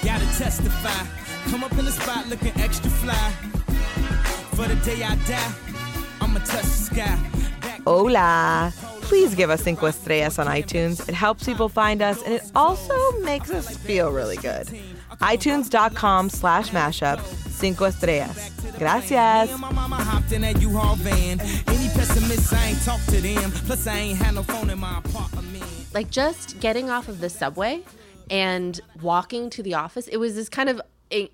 Gotta 0.02 0.24
testify. 0.38 1.06
Come 1.50 1.64
up 1.64 1.72
in 1.72 1.84
the 1.84 1.92
spot 1.92 2.26
looking 2.28 2.52
extra 2.60 2.90
fly. 2.90 3.32
Hola. 7.84 8.72
Please 9.02 9.34
give 9.34 9.50
us 9.50 9.62
cinco 9.62 9.86
estrellas 9.86 10.38
on 10.38 10.46
iTunes. 10.46 11.08
It 11.08 11.14
helps 11.14 11.44
people 11.44 11.68
find 11.68 12.00
us, 12.00 12.22
and 12.22 12.32
it 12.34 12.42
also 12.54 12.94
makes 13.22 13.50
us 13.50 13.76
feel 13.76 14.12
really 14.12 14.36
good. 14.36 14.68
iTunes.com 15.20 16.30
slash 16.30 16.70
mashup, 16.70 17.20
cinco 17.48 17.86
estrellas. 17.86 18.50
Gracias. 18.78 19.58
my 19.58 19.72
mama 19.72 19.96
hopped 19.96 20.32
in 20.32 20.42
that 20.42 20.60
U-Haul 20.60 20.94
van. 20.96 21.40
Any 21.40 21.88
pessimists, 21.88 22.52
I 22.52 22.66
ain't 22.66 22.82
talk 22.84 23.00
to 23.06 23.20
them. 23.20 23.50
Plus, 23.66 23.86
I 23.86 23.96
ain't 23.98 24.18
had 24.18 24.34
no 24.36 24.42
phone 24.44 24.70
in 24.70 24.78
my 24.78 24.98
apartment. 24.98 25.64
like 25.92 26.10
just 26.10 26.60
getting 26.60 26.88
off 26.88 27.08
of 27.08 27.20
the 27.20 27.28
subway 27.28 27.82
and 28.30 28.80
walking 29.02 29.50
to 29.50 29.60
the 29.62 29.74
office 29.74 30.06
it 30.06 30.18
was 30.18 30.36
this 30.36 30.48
kind 30.48 30.68
of 30.68 30.80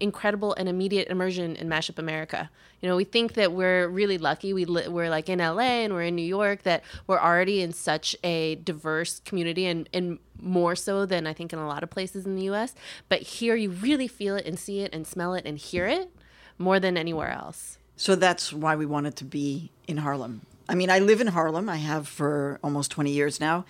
incredible 0.00 0.55
and 0.55 0.67
immediate 0.67 1.09
immersion 1.09 1.55
in 1.57 1.69
mashup 1.69 1.99
america 1.99 2.49
you 2.80 2.88
know 2.88 2.97
we 2.97 3.04
think 3.04 3.35
that 3.35 3.52
we're 3.52 3.88
really 3.88 4.18
lucky 4.18 4.52
we 4.52 4.64
li- 4.64 4.88
we're 4.88 5.11
like 5.11 5.28
in 5.28 5.38
la 5.38 5.59
and 5.61 5.92
we're 5.92 6.02
in 6.02 6.14
new 6.14 6.23
york 6.23 6.62
that 6.62 6.83
we're 7.06 7.18
already 7.18 7.61
in 7.61 7.73
such 7.73 8.14
a 8.23 8.56
diverse 8.56 9.21
community 9.25 9.66
and, 9.66 9.88
and 9.92 10.18
more 10.40 10.76
so 10.76 11.06
than 11.06 11.26
i 11.26 11.33
think 11.33 11.52
in 11.52 11.59
a 11.59 11.66
lot 11.66 11.83
of 11.83 11.90
places 11.90 12.26
in 12.26 12.37
the 12.37 12.42
us 12.45 12.75
but 13.09 13.23
here 13.23 13.56
you 13.56 13.71
really 13.71 14.09
feel 14.09 14.37
it 14.37 14.45
and 14.47 14.59
see 14.59 14.80
it 14.80 14.95
and 14.95 15.06
smell 15.06 15.35
it 15.35 15.45
and 15.47 15.59
hear 15.59 15.87
it 15.87 16.11
more 16.59 16.78
than 16.80 16.97
anywhere 16.97 17.30
else 17.30 17.78
So 17.99 18.14
that's 18.14 18.52
why 18.52 18.76
we 18.76 18.85
wanted 18.85 19.16
to 19.16 19.25
be 19.25 19.71
in 19.88 19.97
Harlem. 20.04 20.42
I 20.68 20.75
mean, 20.75 20.90
I 20.90 20.99
live 20.99 21.23
in 21.23 21.28
Harlem. 21.28 21.71
I 21.71 21.76
have 21.76 22.06
for 22.06 22.59
almost 22.62 22.90
20 22.90 23.11
years 23.11 23.40
now. 23.40 23.64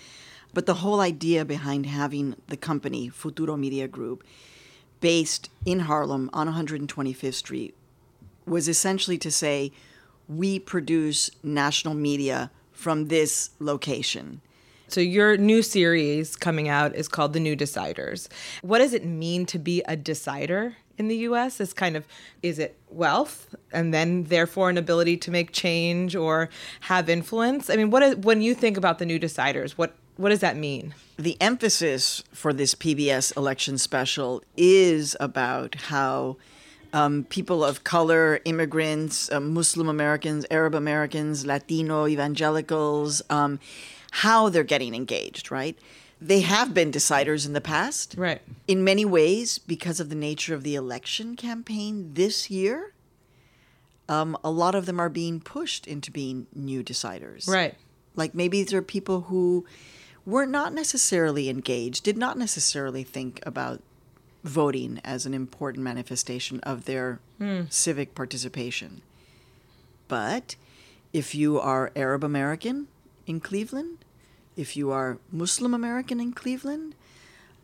But 0.53 0.67
the 0.67 0.75
whole 0.83 0.99
idea 0.99 1.45
behind 1.45 1.87
having 1.87 2.35
the 2.49 2.57
company, 2.57 3.09
Futuro 3.09 3.57
Media 3.57 3.87
Group, 3.87 4.25
based 5.01 5.49
in 5.65 5.87
Harlem 5.87 6.29
on 6.33 6.49
125th 6.49 7.35
Street 7.35 7.76
was 8.47 8.69
essentially 8.69 9.19
to 9.19 9.31
say 9.31 9.73
we 10.29 10.59
produce 10.59 11.31
national 11.43 11.95
media 11.95 12.51
from 12.73 13.09
this 13.09 13.51
location. 13.59 14.41
So 14.89 15.01
your 15.01 15.37
new 15.37 15.63
series 15.63 16.37
coming 16.37 16.69
out 16.69 16.95
is 16.95 17.09
called 17.09 17.33
The 17.33 17.41
New 17.41 17.57
Deciders. 17.57 18.29
What 18.63 18.79
does 18.79 18.93
it 18.93 19.05
mean 19.05 19.45
to 19.47 19.59
be 19.59 19.83
a 19.89 19.97
decider 19.97 20.77
in 20.97 21.09
the 21.09 21.17
US? 21.29 21.61
Is 21.61 21.73
kind 21.73 21.97
of 21.97 22.07
is 22.43 22.59
it 22.59 22.79
wealth 22.89 23.55
and 23.73 23.93
then 23.93 24.25
therefore 24.25 24.71
an 24.71 24.79
ability 24.79 25.17
to 25.19 25.31
make 25.31 25.53
change 25.53 26.15
or 26.15 26.49
have 26.83 27.09
influence? 27.09 27.69
I 27.69 27.77
mean, 27.77 27.91
what 27.91 28.03
is 28.03 28.17
when 28.17 28.43
you 28.43 28.55
think 28.55 28.77
about 28.77 28.99
the 28.99 29.07
new 29.07 29.19
deciders, 29.19 29.73
what 29.73 29.97
what 30.17 30.29
does 30.31 30.41
that 30.41 30.57
mean? 30.57 30.95
the 31.19 31.37
emphasis 31.41 32.23
for 32.33 32.53
this 32.53 32.75
PBS 32.75 33.37
election 33.37 33.79
special 33.79 34.43
is 34.57 35.17
about 35.19 35.75
how 35.75 36.37
um, 36.93 37.25
people 37.25 37.65
of 37.65 37.85
color, 37.85 38.41
immigrants, 38.45 39.31
uh, 39.31 39.41
Muslim 39.41 39.89
Americans, 39.89 40.47
Arab 40.51 40.75
Americans, 40.75 41.47
Latino 41.47 42.07
evangelicals, 42.07 43.23
um, 43.31 43.59
how 44.11 44.49
they're 44.49 44.65
getting 44.65 44.95
engaged, 44.95 45.51
right? 45.51 45.79
They 46.21 46.41
have 46.41 46.73
been 46.73 46.91
deciders 46.91 47.47
in 47.47 47.53
the 47.53 47.61
past. 47.61 48.15
Right. 48.17 48.41
In 48.67 48.83
many 48.83 49.05
ways, 49.05 49.59
because 49.59 50.01
of 50.01 50.09
the 50.09 50.15
nature 50.15 50.55
of 50.55 50.63
the 50.63 50.75
election 50.75 51.37
campaign 51.37 52.13
this 52.15 52.51
year, 52.51 52.93
um, 54.09 54.37
a 54.43 54.51
lot 54.51 54.75
of 54.75 54.87
them 54.87 54.99
are 54.99 55.09
being 55.09 55.41
pushed 55.41 55.87
into 55.87 56.11
being 56.11 56.47
new 56.55 56.83
deciders. 56.83 57.49
Right. 57.49 57.75
Like 58.15 58.35
maybe 58.35 58.63
these 58.63 58.73
are 58.73 58.83
people 58.83 59.23
who 59.23 59.67
were 60.25 60.47
not 60.47 60.73
necessarily 60.73 61.49
engaged, 61.49 62.05
did 62.05 62.17
not 62.17 62.39
necessarily 62.39 63.05
think 63.05 63.41
about 63.45 63.83
voting 64.47 65.01
as 65.05 65.27
an 65.27 65.35
important 65.35 65.83
manifestation 65.85 66.61
of 66.61 66.85
their 66.85 67.19
civic 67.69 68.15
participation. 68.15 69.03
But 70.09 70.57
if 71.13 71.35
you 71.35 71.59
are 71.61 71.91
Arab 71.97 72.25
American 72.25 72.87
in 73.27 73.41
Cleveland, 73.41 73.99
if 74.57 74.77
you 74.77 74.91
are 74.91 75.19
Muslim 75.31 75.75
American 75.75 76.21
in 76.21 76.33
Cleveland, 76.33 76.95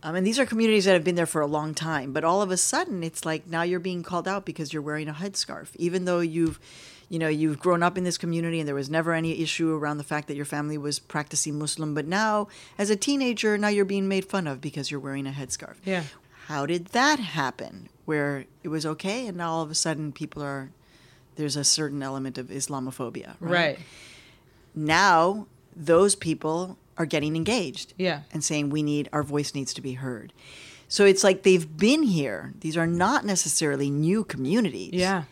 um, 0.02 0.16
and 0.16 0.26
these 0.26 0.38
are 0.38 0.44
communities 0.44 0.84
that 0.86 0.94
have 0.94 1.04
been 1.04 1.14
there 1.14 1.26
for 1.26 1.40
a 1.40 1.46
long 1.46 1.74
time, 1.74 2.12
but 2.12 2.24
all 2.24 2.42
of 2.42 2.50
a 2.50 2.56
sudden 2.56 3.04
it's 3.04 3.24
like 3.24 3.46
now 3.46 3.62
you're 3.62 3.78
being 3.80 4.02
called 4.02 4.26
out 4.26 4.44
because 4.44 4.72
you're 4.72 4.82
wearing 4.82 5.08
a 5.08 5.12
headscarf, 5.12 5.68
even 5.76 6.04
though 6.04 6.18
you've, 6.18 6.58
you 7.08 7.20
know, 7.20 7.28
you've 7.28 7.60
grown 7.60 7.82
up 7.84 7.96
in 7.96 8.02
this 8.02 8.18
community 8.18 8.58
and 8.58 8.66
there 8.66 8.74
was 8.74 8.90
never 8.90 9.12
any 9.12 9.40
issue 9.40 9.72
around 9.72 9.98
the 9.98 10.04
fact 10.04 10.26
that 10.26 10.34
your 10.34 10.44
family 10.44 10.76
was 10.76 10.98
practicing 10.98 11.56
Muslim, 11.56 11.94
but 11.94 12.06
now 12.06 12.48
as 12.78 12.90
a 12.90 12.96
teenager, 12.96 13.56
now 13.56 13.68
you're 13.68 13.84
being 13.84 14.08
made 14.08 14.24
fun 14.24 14.48
of 14.48 14.60
because 14.60 14.90
you're 14.90 14.98
wearing 14.98 15.26
a 15.28 15.30
headscarf. 15.30 15.76
Yeah. 15.84 16.02
How 16.52 16.66
did 16.66 16.88
that 16.88 17.18
happen? 17.18 17.88
Where 18.04 18.44
it 18.62 18.68
was 18.68 18.85
okay, 18.85 19.26
and 19.26 19.38
now 19.38 19.52
all 19.52 19.62
of 19.62 19.71
a 19.71 19.75
sudden 19.75 20.12
people 20.12 20.42
are, 20.42 20.71
there's 21.37 21.56
a 21.56 21.64
certain 21.64 22.02
element 22.02 22.37
of 22.37 22.49
Islamophobia, 22.49 23.37
right? 23.40 23.52
Right. 23.52 23.78
now 24.75 25.47
those 25.75 26.14
people 26.14 26.76
are 26.99 27.06
getting 27.06 27.37
engaged 27.37 27.94
Yeah. 27.97 28.21
and 28.32 28.44
saying 28.44 28.68
we 28.68 28.82
need 28.82 29.09
our 29.12 29.23
voice 29.23 29.54
needs 29.54 29.73
to 29.75 29.80
be 29.80 29.94
heard 29.94 30.32
so 30.88 31.06
it's 31.06 31.25
like 31.25 31.42
they've 31.42 31.76
been 31.78 32.02
here 32.02 32.52
these 32.61 32.76
are 32.76 32.87
not 32.87 33.25
necessarily 33.25 33.88
new 33.90 34.23
communities 34.25 34.90
Yeah. 34.92 35.23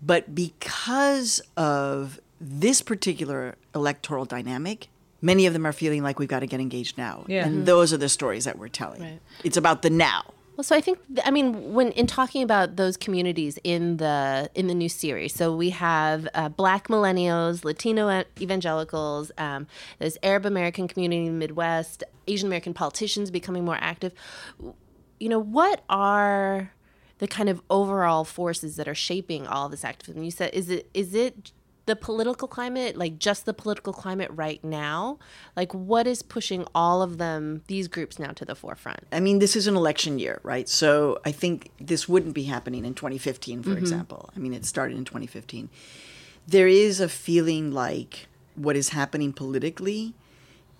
but 0.00 0.34
because 0.36 1.40
of 1.56 2.20
this 2.40 2.80
particular 2.82 3.56
electoral 3.74 4.24
dynamic 4.24 4.86
many 5.20 5.46
of 5.46 5.52
them 5.52 5.66
are 5.66 5.72
feeling 5.72 6.02
like 6.04 6.20
we've 6.20 6.28
got 6.28 6.40
to 6.40 6.46
get 6.46 6.60
engaged 6.60 6.96
now 6.96 7.24
Yeah. 7.26 7.44
and 7.44 7.54
mm-hmm. 7.56 7.64
those 7.64 7.92
are 7.92 7.96
the 7.98 8.08
stories 8.08 8.44
that 8.44 8.56
we're 8.56 8.68
telling 8.68 9.02
Right. 9.02 9.20
it's 9.42 9.56
about 9.56 9.82
the 9.82 9.90
now 9.90 10.22
Well, 10.56 10.62
so 10.62 10.76
I 10.76 10.80
think 10.80 11.00
I 11.24 11.32
mean 11.32 11.74
when 11.74 11.90
in 11.92 12.06
talking 12.06 12.42
about 12.42 12.76
those 12.76 12.96
communities 12.96 13.58
in 13.64 13.96
the 13.96 14.48
in 14.54 14.68
the 14.68 14.74
new 14.74 14.88
series, 14.88 15.34
so 15.34 15.54
we 15.54 15.70
have 15.70 16.28
uh, 16.32 16.48
Black 16.48 16.86
millennials, 16.86 17.64
Latino 17.64 18.22
evangelicals, 18.40 19.32
um, 19.36 19.66
there's 19.98 20.16
Arab 20.22 20.46
American 20.46 20.86
community 20.86 21.26
in 21.26 21.32
the 21.32 21.38
Midwest, 21.38 22.04
Asian 22.28 22.46
American 22.46 22.72
politicians 22.72 23.32
becoming 23.32 23.64
more 23.64 23.78
active. 23.80 24.12
You 25.18 25.28
know, 25.28 25.40
what 25.40 25.82
are 25.90 26.72
the 27.18 27.26
kind 27.26 27.48
of 27.48 27.60
overall 27.68 28.24
forces 28.24 28.76
that 28.76 28.86
are 28.86 28.94
shaping 28.94 29.48
all 29.48 29.68
this 29.68 29.84
activism? 29.84 30.22
You 30.22 30.30
said 30.30 30.54
is 30.54 30.70
it 30.70 30.88
is 30.94 31.16
it 31.16 31.50
the 31.86 31.96
political 31.96 32.48
climate, 32.48 32.96
like 32.96 33.18
just 33.18 33.44
the 33.46 33.54
political 33.54 33.92
climate 33.92 34.30
right 34.32 34.62
now? 34.64 35.18
Like 35.56 35.72
what 35.74 36.06
is 36.06 36.22
pushing 36.22 36.64
all 36.74 37.02
of 37.02 37.18
them, 37.18 37.62
these 37.66 37.88
groups 37.88 38.18
now 38.18 38.32
to 38.32 38.44
the 38.44 38.54
forefront? 38.54 39.00
I 39.12 39.20
mean, 39.20 39.38
this 39.38 39.56
is 39.56 39.66
an 39.66 39.76
election 39.76 40.18
year, 40.18 40.40
right? 40.42 40.68
So 40.68 41.20
I 41.24 41.32
think 41.32 41.70
this 41.80 42.08
wouldn't 42.08 42.34
be 42.34 42.44
happening 42.44 42.84
in 42.84 42.94
2015, 42.94 43.62
for 43.62 43.76
example. 43.76 44.30
I 44.36 44.38
mean, 44.38 44.54
it 44.54 44.64
started 44.64 44.96
in 44.96 45.04
2015. 45.04 45.68
There 46.46 46.68
is 46.68 47.00
a 47.00 47.08
feeling 47.08 47.72
like 47.72 48.28
what 48.54 48.76
is 48.76 48.90
happening 48.90 49.32
politically 49.32 50.14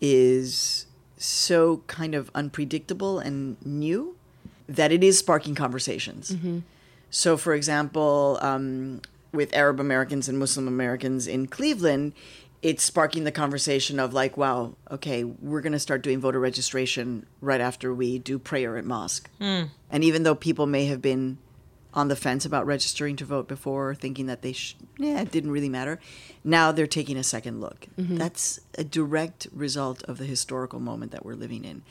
is 0.01 0.87
so 1.17 1.79
kind 1.87 2.15
of 2.15 2.31
unpredictable 2.35 3.19
and 3.19 3.57
new 3.65 4.17
that 4.69 4.93
it 4.93 5.03
is 5.05 5.19
sparking 5.19 5.55
conversations. 5.55 6.37
So, 7.11 7.37
for 7.37 7.55
example, 7.55 8.39
um, 8.43 9.01
with 9.35 9.55
Arab 9.55 9.81
Americans 9.81 10.29
and 10.29 10.39
Muslim 10.39 10.69
Americans 10.69 11.27
in 11.27 11.47
Cleveland, 11.47 12.13
it's 12.63 12.83
sparking 12.83 13.25
the 13.25 13.33
conversation 13.33 14.01
of 14.01 14.15
like, 14.15 14.39
wow, 14.39 14.75
okay, 14.91 15.23
we're 15.23 15.61
going 15.61 15.75
to 15.75 15.79
start 15.79 16.03
doing 16.03 16.21
voter 16.21 16.41
registration 16.41 17.27
right 17.43 17.61
after 17.61 17.93
we 17.93 18.19
do 18.19 18.39
prayer 18.39 18.79
at 18.79 18.87
mosque. 18.87 19.29
Hmm. 19.39 19.65
And 19.91 20.03
even 20.03 20.23
though 20.23 20.35
people 20.35 20.67
may 20.67 20.87
have 20.87 21.03
been 21.03 21.37
on 21.93 22.09
the 22.09 22.17
fence 22.17 22.45
about 22.45 22.67
registering 22.67 23.17
to 23.17 23.25
vote 23.25 23.49
before, 23.49 23.95
thinking 23.95 24.27
that 24.27 24.43
they, 24.43 24.53
sh- 24.53 24.77
yeah, 24.99 25.21
it 25.21 25.31
didn't 25.31 25.51
really 25.51 25.69
matter, 25.69 26.01
now 26.43 26.73
they're 26.73 26.87
taking 26.87 27.17
a 27.17 27.23
second 27.23 27.61
look. 27.61 27.87
Mm-hmm. 27.99 28.17
That's 28.17 28.61
a 28.79 28.83
direct 28.83 29.47
result 29.53 30.03
of 30.05 30.19
the 30.19 30.25
historical 30.25 30.81
moment 30.81 31.13
that 31.13 31.25
we're 31.25 31.35
living 31.35 31.65
in. 31.65 31.83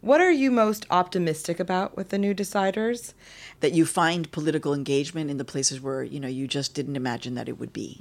What 0.00 0.20
are 0.20 0.32
you 0.32 0.50
most 0.50 0.86
optimistic 0.90 1.60
about 1.60 1.96
with 1.96 2.08
the 2.08 2.18
new 2.18 2.34
deciders? 2.34 3.12
that 3.60 3.72
you 3.72 3.86
find 3.86 4.30
political 4.32 4.74
engagement 4.74 5.30
in 5.30 5.36
the 5.36 5.44
places 5.44 5.80
where 5.80 6.02
you 6.02 6.18
know 6.18 6.28
you 6.28 6.46
just 6.48 6.74
didn't 6.74 6.96
imagine 6.96 7.34
that 7.34 7.48
it 7.48 7.58
would 7.58 7.72
be. 7.72 7.98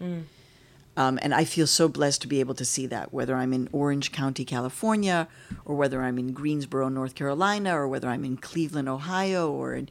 Um, 0.98 1.20
and 1.22 1.34
I 1.34 1.46
feel 1.46 1.68
so 1.68 1.88
blessed 1.88 2.22
to 2.24 2.28
be 2.28 2.40
able 2.42 2.56
to 2.56 2.66
see 2.66 2.86
that, 2.88 3.14
whether 3.14 3.36
I'm 3.36 3.54
in 3.54 3.70
Orange 3.72 4.12
County, 4.12 4.44
California, 4.44 5.28
or 5.64 5.76
whether 5.76 6.02
I'm 6.02 6.18
in 6.18 6.34
Greensboro, 6.34 6.90
North 6.90 7.16
Carolina, 7.16 7.78
or 7.78 7.88
whether 7.88 8.10
I'm 8.10 8.26
in 8.26 8.36
Cleveland, 8.38 8.90
Ohio, 8.90 9.50
or 9.50 9.76
in 9.76 9.90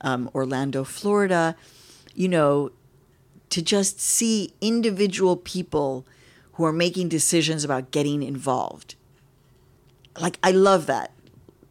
um, 0.00 0.30
Orlando, 0.34 0.82
Florida. 0.82 1.54
You 2.14 2.28
know, 2.28 2.72
to 3.50 3.62
just 3.62 4.00
see 4.00 4.52
individual 4.60 5.36
people 5.36 6.04
who 6.54 6.64
are 6.64 6.72
making 6.72 7.08
decisions 7.08 7.64
about 7.64 7.90
getting 7.90 8.22
involved. 8.22 8.94
Like, 10.18 10.38
I 10.42 10.50
love 10.50 10.86
that. 10.86 11.12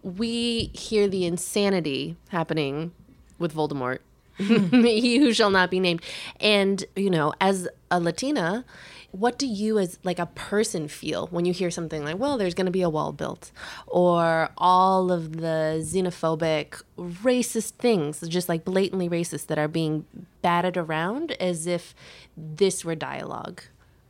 We 0.04 0.72
hear 0.74 1.08
the 1.08 1.26
insanity 1.26 2.16
happening 2.30 2.92
with 3.38 3.54
Voldemort, 3.54 4.00
hmm. 4.38 4.84
he 4.84 5.18
who 5.18 5.34
shall 5.34 5.50
not 5.50 5.72
be 5.72 5.80
named. 5.80 6.02
And, 6.40 6.84
you 6.96 7.10
know, 7.10 7.34
as 7.42 7.68
a 7.92 8.00
Latina, 8.00 8.66
what 9.12 9.40
do 9.40 9.48
you 9.48 9.80
as 9.80 9.98
like 10.04 10.20
a 10.20 10.28
person 10.28 10.88
feel 10.88 11.28
when 11.28 11.46
you 11.46 11.54
hear 11.54 11.72
something 11.72 12.04
like, 12.04 12.20
well, 12.20 12.38
there's 12.38 12.54
going 12.54 12.66
to 12.66 12.72
be 12.72 12.82
a 12.82 12.90
wall 12.90 13.12
built 13.12 13.52
or 13.88 14.50
all 14.58 15.12
of 15.12 15.38
the 15.38 15.82
xenophobic, 15.82 16.82
racist 16.98 17.72
things, 17.72 18.22
just 18.28 18.48
like 18.48 18.64
blatantly 18.64 19.10
racist 19.10 19.48
that 19.48 19.58
are 19.58 19.68
being 19.68 20.06
batted 20.42 20.78
around 20.78 21.32
as 21.34 21.66
if 21.66 21.96
this 22.38 22.86
were 22.86 22.96
dialogue 22.96 23.64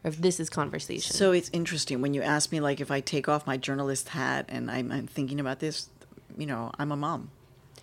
or 0.04 0.10
if 0.10 0.18
this 0.18 0.40
is 0.40 0.50
conversation. 0.50 1.14
So 1.14 1.32
it's 1.32 1.50
interesting 1.54 2.02
when 2.02 2.14
you 2.14 2.22
ask 2.22 2.52
me, 2.52 2.60
like, 2.60 2.80
if 2.80 2.92
I 2.92 3.02
take 3.02 3.28
off 3.28 3.46
my 3.48 3.58
journalist 3.58 4.10
hat 4.10 4.46
and 4.50 4.70
I'm, 4.72 4.92
I'm 4.92 5.08
thinking 5.08 5.40
about 5.40 5.60
this, 5.60 5.90
you 6.38 6.46
know, 6.46 6.72
I'm 6.80 6.92
a 6.92 6.98
mom. 6.98 7.32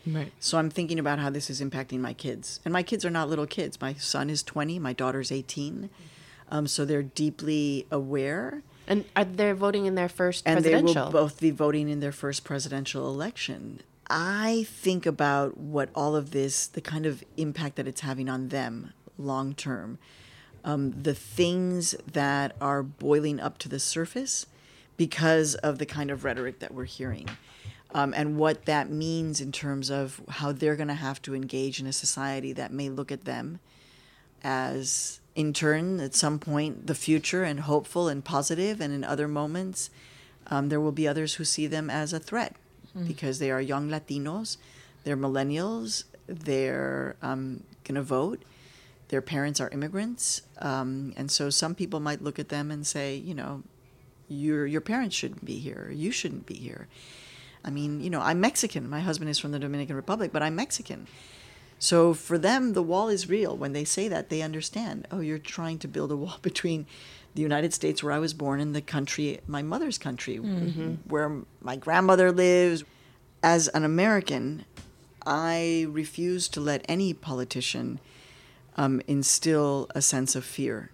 Right. 0.07 0.33
So 0.39 0.57
I'm 0.59 0.71
thinking 0.71 0.99
about 0.99 1.19
how 1.19 1.31
this 1.31 1.51
is 1.51 1.61
impacting 1.61 1.99
my 1.99 2.13
kids. 2.13 2.61
And 2.65 2.73
my 2.73 2.83
kids 2.85 3.05
are 3.05 3.11
not 3.11 3.29
little 3.29 3.47
kids. 3.47 3.81
My 3.81 3.95
son 3.95 4.31
is 4.31 4.43
20, 4.43 4.79
my 4.79 4.93
daughter's 4.93 5.33
18. 5.33 5.91
Um, 6.49 6.67
so 6.69 6.85
they're 6.85 7.03
deeply 7.03 7.87
aware. 7.91 8.63
and 8.87 9.05
are 9.17 9.25
they 9.25 9.51
voting 9.51 9.87
in 9.87 9.97
their 9.97 10.09
first 10.09 10.45
And 10.47 10.65
they 10.65 10.71
presidential? 10.71 11.07
will 11.07 11.11
both 11.13 11.41
be 11.41 11.51
voting 11.51 11.89
in 11.89 11.99
their 11.99 12.13
first 12.13 12.45
presidential 12.45 13.09
election. 13.09 13.81
I 14.09 14.65
think 14.71 15.07
about 15.07 15.59
what 15.59 15.89
all 15.93 16.15
of 16.15 16.31
this, 16.31 16.69
the 16.69 16.81
kind 16.81 17.05
of 17.05 17.25
impact 17.37 17.75
that 17.77 17.89
it's 17.89 18.03
having 18.03 18.29
on 18.29 18.49
them 18.51 18.93
long 19.19 19.55
term, 19.55 19.99
um, 20.67 21.01
the 21.01 21.15
things 21.15 21.95
that 22.13 22.55
are 22.61 22.83
boiling 22.83 23.41
up 23.41 23.57
to 23.59 23.69
the 23.69 23.79
surface 23.79 24.47
because 24.97 25.55
of 25.55 25.79
the 25.79 25.87
kind 25.87 26.11
of 26.11 26.25
rhetoric 26.25 26.59
that 26.59 26.75
we're 26.75 26.85
hearing. 26.85 27.29
Um, 27.95 28.13
and 28.13 28.37
what 28.37 28.67
that 28.67 28.91
means 28.91 29.41
in 29.41 29.53
terms 29.53 29.91
of 29.91 30.21
how 30.29 30.53
they're 30.53 30.77
going 30.77 30.89
to 30.89 30.95
have 30.95 31.23
to 31.23 31.35
engage 31.35 31.81
in 31.81 31.87
a 31.87 31.93
society 31.93 32.53
that 32.53 32.73
may 32.73 32.89
look 32.89 33.13
at 33.13 33.25
them 33.25 33.61
as, 34.43 35.21
in 35.35 35.53
turn, 35.53 36.01
at 36.01 36.15
some 36.15 36.39
point, 36.39 36.89
the 36.89 36.95
future 36.95 37.45
and 37.45 37.61
hopeful 37.61 38.09
and 38.09 38.25
positive, 38.25 38.81
and 38.81 38.93
in 38.93 39.05
other 39.05 39.29
moments, 39.29 39.89
um, 40.49 40.69
there 40.69 40.81
will 40.81 40.93
be 40.93 41.07
others 41.07 41.35
who 41.35 41.45
see 41.45 41.67
them 41.67 41.89
as 41.89 42.13
a 42.13 42.19
threat 42.19 42.55
because 43.07 43.39
they 43.39 43.51
are 43.51 43.61
young 43.61 43.89
Latinos, 43.89 44.57
they're 45.05 45.17
millennials, 45.17 46.05
they're 46.27 47.17
um, 47.23 47.63
going 47.85 47.95
to 47.95 48.03
vote, 48.03 48.43
their 49.09 49.23
parents 49.23 49.61
are 49.61 49.69
immigrants, 49.71 50.43
um, 50.59 51.13
and 51.17 51.31
so 51.31 51.51
some 51.51 51.75
people 51.75 52.01
might 52.01 52.23
look 52.23 52.39
at 52.39 52.49
them 52.49 52.71
and 52.71 52.87
say, 52.87 53.17
you 53.17 53.35
know, 53.35 53.63
your 54.29 54.67
your 54.67 54.81
parents 54.81 55.15
shouldn't 55.15 55.45
be 55.45 55.59
here, 55.59 55.91
you 55.95 56.11
shouldn't 56.11 56.47
be 56.47 56.55
here. 56.55 56.89
I 57.65 57.71
mean, 57.71 58.01
you 58.01 58.11
know, 58.11 58.21
I'm 58.21 58.41
Mexican. 58.41 58.89
My 58.89 59.01
husband 59.01 59.29
is 59.29 59.39
from 59.39 59.51
the 59.51 59.59
Dominican 59.59 59.97
Republic, 59.97 60.31
but 60.33 60.43
I'm 60.43 60.55
Mexican. 60.55 61.09
So 61.79 62.15
for 62.15 62.39
them, 62.39 62.73
the 62.73 62.83
wall 62.83 63.09
is 63.09 63.29
real. 63.29 63.57
When 63.57 63.73
they 63.73 63.85
say 63.85 64.09
that, 64.09 64.29
they 64.31 64.41
understand. 64.41 65.07
Oh, 65.11 65.21
you're 65.21 65.39
trying 65.39 65.79
to 65.81 65.89
build 65.89 66.11
a 66.13 66.17
wall 66.17 66.39
between 66.43 66.87
the 67.35 67.43
United 67.43 67.75
States, 67.75 68.03
where 68.03 68.13
I 68.13 68.19
was 68.19 68.33
born, 68.33 68.61
and 68.61 68.75
the 68.75 68.81
country, 68.81 69.41
my 69.47 69.63
mother's 69.63 69.99
country, 69.99 70.37
where 70.37 71.43
my 71.61 71.77
grandmother 71.77 72.33
lives. 72.33 72.85
As 73.43 73.69
an 73.69 73.85
American, 73.85 74.65
I 75.27 75.87
refuse 75.91 76.49
to 76.49 76.61
let 76.61 76.85
any 76.89 77.13
politician 77.13 78.01
um, 78.77 79.01
instill 79.07 79.89
a 79.95 80.03
sense 80.03 80.35
of 80.37 80.45
fear 80.45 80.91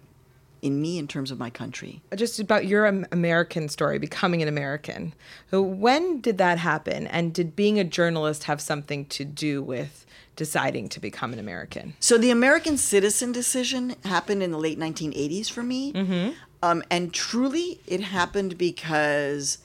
in 0.61 0.81
me 0.81 0.97
in 0.97 1.07
terms 1.07 1.29
of 1.29 1.37
my 1.37 1.49
country. 1.49 2.01
Just 2.15 2.39
about 2.39 2.65
your 2.65 2.85
American 3.11 3.67
story, 3.67 3.99
becoming 3.99 4.41
an 4.41 4.47
American. 4.47 5.13
When 5.51 6.21
did 6.21 6.37
that 6.37 6.57
happen? 6.57 7.05
And 7.07 7.33
did 7.33 7.53
being 7.55 7.79
a 7.79 7.83
journalist 7.83 8.45
have 8.45 8.61
something 8.61 9.05
to 9.07 9.25
do 9.25 9.61
with 9.61 10.05
deciding 10.37 10.87
to 10.89 11.01
become 11.01 11.33
an 11.33 11.39
American? 11.39 11.95
So 11.99 12.17
the 12.17 12.31
American 12.31 12.77
citizen 12.77 13.33
decision 13.33 13.95
happened 14.05 14.41
in 14.41 14.51
the 14.51 14.57
late 14.57 14.79
1980s 14.79 15.51
for 15.51 15.63
me. 15.63 15.91
Mm-hmm. 15.91 16.31
Um, 16.63 16.81
and 16.89 17.13
truly, 17.13 17.81
it 17.85 17.99
happened 17.99 18.57
because 18.57 19.57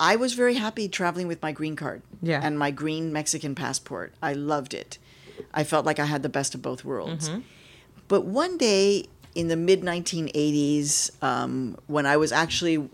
I 0.00 0.16
was 0.16 0.32
very 0.32 0.54
happy 0.54 0.88
traveling 0.88 1.28
with 1.28 1.42
my 1.42 1.52
green 1.52 1.76
card 1.76 2.00
Yeah. 2.22 2.40
and 2.42 2.58
my 2.58 2.70
green 2.70 3.12
Mexican 3.12 3.54
passport. 3.54 4.14
I 4.22 4.32
loved 4.32 4.72
it. 4.72 4.96
I 5.54 5.64
felt 5.64 5.86
like 5.86 5.98
I 5.98 6.06
had 6.06 6.22
the 6.22 6.28
best 6.28 6.54
of 6.54 6.62
both 6.62 6.84
worlds. 6.84 7.28
Mm-hmm. 7.28 7.40
But 8.08 8.24
one 8.24 8.58
day 8.58 9.06
in 9.34 9.48
the 9.48 9.56
mid 9.56 9.82
1980s, 9.82 11.10
um, 11.22 11.76
when 11.86 12.06
I 12.06 12.16
was 12.16 12.32
actually 12.32 12.88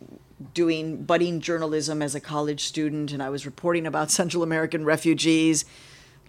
doing 0.54 1.02
budding 1.02 1.40
journalism 1.40 2.00
as 2.00 2.14
a 2.14 2.20
college 2.20 2.64
student 2.64 3.12
and 3.12 3.22
I 3.22 3.28
was 3.28 3.44
reporting 3.44 3.86
about 3.86 4.10
Central 4.20 4.42
American 4.42 4.84
refugees, 4.84 5.64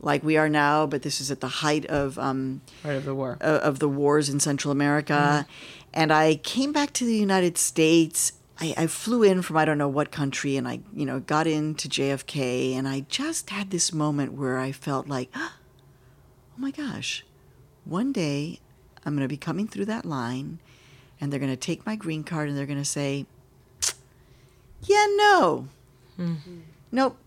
like 0.01 0.23
we 0.23 0.37
are 0.37 0.49
now, 0.49 0.85
but 0.87 1.01
this 1.01 1.19
is 1.19 1.29
at 1.29 1.41
the 1.41 1.47
height 1.47 1.85
of 1.87 2.17
um, 2.17 2.61
Part 2.83 2.95
of 2.95 3.05
the 3.05 3.13
war. 3.13 3.37
uh, 3.41 3.59
of 3.61 3.79
the 3.79 3.89
wars 3.89 4.29
in 4.29 4.39
Central 4.39 4.71
America. 4.71 5.45
And 5.93 6.13
I 6.13 6.35
came 6.35 6.71
back 6.71 6.93
to 6.93 7.05
the 7.05 7.15
United 7.15 7.57
States. 7.57 8.31
I, 8.59 8.73
I 8.77 8.87
flew 8.87 9.23
in 9.23 9.41
from 9.41 9.57
I 9.57 9.65
don't 9.65 9.77
know 9.77 9.87
what 9.87 10.11
country, 10.11 10.55
and 10.55 10.67
I, 10.67 10.81
you 10.93 11.05
know, 11.05 11.19
got 11.19 11.47
into 11.47 11.89
JFK, 11.89 12.73
and 12.73 12.87
I 12.87 13.01
just 13.09 13.49
had 13.49 13.71
this 13.71 13.91
moment 13.91 14.33
where 14.33 14.57
I 14.57 14.71
felt 14.71 15.07
like, 15.07 15.29
oh 15.35 15.53
my 16.59 16.71
gosh, 16.71 17.25
one 17.85 18.11
day 18.11 18.59
I'm 19.05 19.15
going 19.15 19.23
to 19.23 19.29
be 19.29 19.37
coming 19.37 19.67
through 19.67 19.85
that 19.85 20.05
line, 20.05 20.59
and 21.19 21.31
they're 21.31 21.39
going 21.39 21.51
to 21.51 21.57
take 21.57 21.85
my 21.85 21.95
green 21.95 22.23
card, 22.23 22.49
and 22.49 22.57
they're 22.57 22.65
going 22.65 22.77
to 22.77 22.85
say, 22.85 23.25
yeah, 24.83 25.05
no, 25.15 25.67
mm-hmm. 26.19 26.59
nope, 26.91 27.17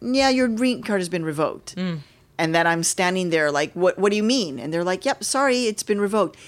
yeah, 0.00 0.28
your 0.28 0.48
green 0.48 0.82
card 0.82 1.00
has 1.00 1.08
been 1.08 1.24
revoked. 1.24 1.76
Mm. 1.76 2.00
And 2.38 2.54
then 2.54 2.66
I'm 2.66 2.82
standing 2.82 3.28
there 3.28 3.50
like, 3.50 3.72
what, 3.74 3.98
what 3.98 4.10
do 4.10 4.16
you 4.16 4.22
mean? 4.22 4.58
And 4.58 4.72
they're 4.72 4.84
like, 4.84 5.04
yep, 5.04 5.22
sorry, 5.22 5.66
it's 5.66 5.82
been 5.82 6.00
revoked. 6.00 6.38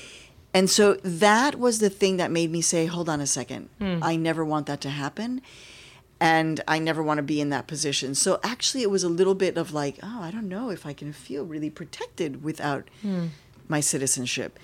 And 0.55 0.69
so 0.71 0.95
that 1.03 1.59
was 1.59 1.81
the 1.81 1.91
thing 1.91 2.17
that 2.17 2.31
made 2.31 2.51
me 2.51 2.63
say, 2.63 2.87
hold 2.87 3.09
on 3.09 3.21
a 3.21 3.27
second. 3.27 3.69
Mm. 3.81 4.01
I 4.03 4.17
never 4.17 4.45
want 4.45 4.67
that 4.67 4.81
to 4.83 4.91
happen. 4.91 5.43
And 6.23 6.61
I 6.69 6.79
never 6.79 7.03
want 7.03 7.19
to 7.19 7.23
be 7.25 7.41
in 7.41 7.51
that 7.51 7.67
position. 7.67 8.15
So 8.15 8.39
actually, 8.45 8.83
it 8.83 8.91
was 8.91 9.03
a 9.03 9.09
little 9.09 9.35
bit 9.35 9.57
of 9.57 9.73
like, 9.73 9.99
oh, 10.05 10.23
I 10.23 10.31
don't 10.31 10.49
know 10.49 10.71
if 10.71 10.87
I 10.87 10.93
can 10.93 11.13
feel 11.13 11.45
really 11.45 11.69
protected 11.69 12.45
without 12.45 12.89
hmm. 13.01 13.27
my 13.67 13.81
citizenship. 13.81 14.61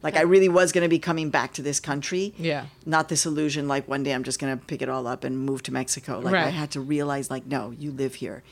Like, 0.00 0.16
I 0.16 0.20
really 0.20 0.48
was 0.48 0.70
going 0.70 0.82
to 0.82 0.88
be 0.88 1.00
coming 1.00 1.30
back 1.30 1.54
to 1.54 1.62
this 1.62 1.80
country. 1.80 2.34
Yeah. 2.38 2.66
Not 2.84 3.08
this 3.08 3.26
illusion, 3.26 3.66
like 3.66 3.88
one 3.88 4.04
day 4.04 4.14
I'm 4.14 4.22
just 4.22 4.38
going 4.38 4.56
to 4.56 4.64
pick 4.64 4.80
it 4.80 4.88
all 4.88 5.08
up 5.08 5.24
and 5.24 5.36
move 5.36 5.64
to 5.64 5.72
Mexico. 5.72 6.20
Like, 6.20 6.36
I 6.36 6.50
had 6.50 6.70
to 6.72 6.80
realize, 6.80 7.32
like, 7.32 7.46
no, 7.46 7.72
you 7.72 7.90
live 7.90 8.14
here. 8.14 8.44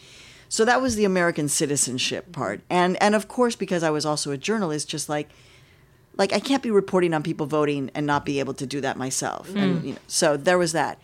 So 0.48 0.64
that 0.64 0.82
was 0.82 0.96
the 0.96 1.04
American 1.04 1.48
citizenship 1.48 2.32
part. 2.32 2.62
And 2.68 3.00
and 3.02 3.14
of 3.14 3.28
course 3.28 3.56
because 3.56 3.82
I 3.82 3.90
was 3.90 4.04
also 4.04 4.30
a 4.30 4.36
journalist 4.36 4.88
just 4.88 5.08
like 5.08 5.28
like 6.16 6.32
I 6.32 6.38
can't 6.38 6.62
be 6.62 6.70
reporting 6.70 7.12
on 7.14 7.22
people 7.22 7.46
voting 7.46 7.90
and 7.94 8.06
not 8.06 8.24
be 8.24 8.38
able 8.38 8.54
to 8.54 8.66
do 8.66 8.80
that 8.80 8.96
myself. 8.96 9.54
And 9.54 9.80
hmm. 9.80 9.86
you 9.86 9.92
know, 9.94 9.98
so 10.06 10.36
there 10.36 10.58
was 10.58 10.72
that. 10.72 11.00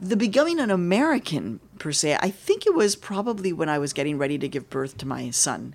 The 0.00 0.16
becoming 0.16 0.58
an 0.60 0.70
American 0.70 1.60
per 1.78 1.92
se, 1.92 2.18
I 2.20 2.30
think 2.30 2.66
it 2.66 2.74
was 2.74 2.96
probably 2.96 3.52
when 3.52 3.68
I 3.68 3.78
was 3.78 3.92
getting 3.92 4.18
ready 4.18 4.38
to 4.38 4.48
give 4.48 4.68
birth 4.68 4.98
to 4.98 5.06
my 5.06 5.30
son. 5.30 5.74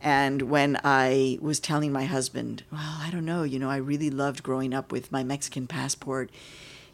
And 0.00 0.42
when 0.42 0.78
I 0.84 1.38
was 1.40 1.58
telling 1.58 1.90
my 1.92 2.04
husband, 2.04 2.62
well, 2.70 2.80
I 3.00 3.10
don't 3.10 3.24
know, 3.24 3.42
you 3.42 3.58
know, 3.58 3.70
I 3.70 3.76
really 3.76 4.10
loved 4.10 4.42
growing 4.42 4.72
up 4.74 4.92
with 4.92 5.10
my 5.10 5.24
Mexican 5.24 5.66
passport. 5.66 6.30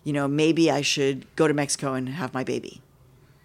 You 0.05 0.13
know, 0.13 0.27
maybe 0.29 0.71
I 0.71 0.81
should 0.83 1.27
go 1.37 1.47
to 1.49 1.55
Mexico 1.55 1.95
and 1.95 2.09
have 2.09 2.33
my 2.35 2.45
baby 2.45 2.81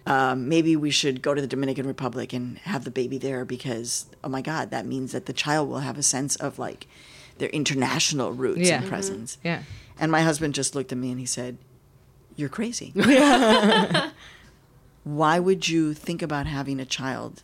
um, 0.06 0.48
maybe 0.48 0.74
we 0.74 0.90
should 0.90 1.20
go 1.20 1.34
to 1.34 1.40
the 1.42 1.46
Dominican 1.46 1.86
Republic 1.86 2.32
and 2.32 2.56
have 2.60 2.84
the 2.84 2.90
baby 2.90 3.18
there 3.18 3.44
because, 3.44 4.06
oh 4.24 4.28
my 4.30 4.40
God, 4.40 4.70
that 4.70 4.86
means 4.86 5.12
that 5.12 5.26
the 5.26 5.34
child 5.34 5.68
will 5.68 5.80
have 5.80 5.98
a 5.98 6.02
sense 6.02 6.34
of 6.36 6.58
like 6.58 6.86
their 7.36 7.50
international 7.50 8.32
roots 8.32 8.70
Yeah. 8.70 8.78
and 8.80 8.88
presence. 8.88 9.36
Yeah. 9.44 9.64
And 10.00 10.10
my 10.10 10.22
husband 10.22 10.54
just 10.54 10.74
looked 10.74 10.92
at 10.92 10.98
me 10.98 11.10
and 11.10 11.20
he 11.20 11.26
said, 11.26 11.58
You're 12.38 12.48
crazy. 12.48 12.92
Why 15.04 15.40
would 15.40 15.68
you 15.68 15.92
think 15.92 16.22
about 16.22 16.46
having 16.46 16.78
a 16.78 16.86
child 16.86 17.42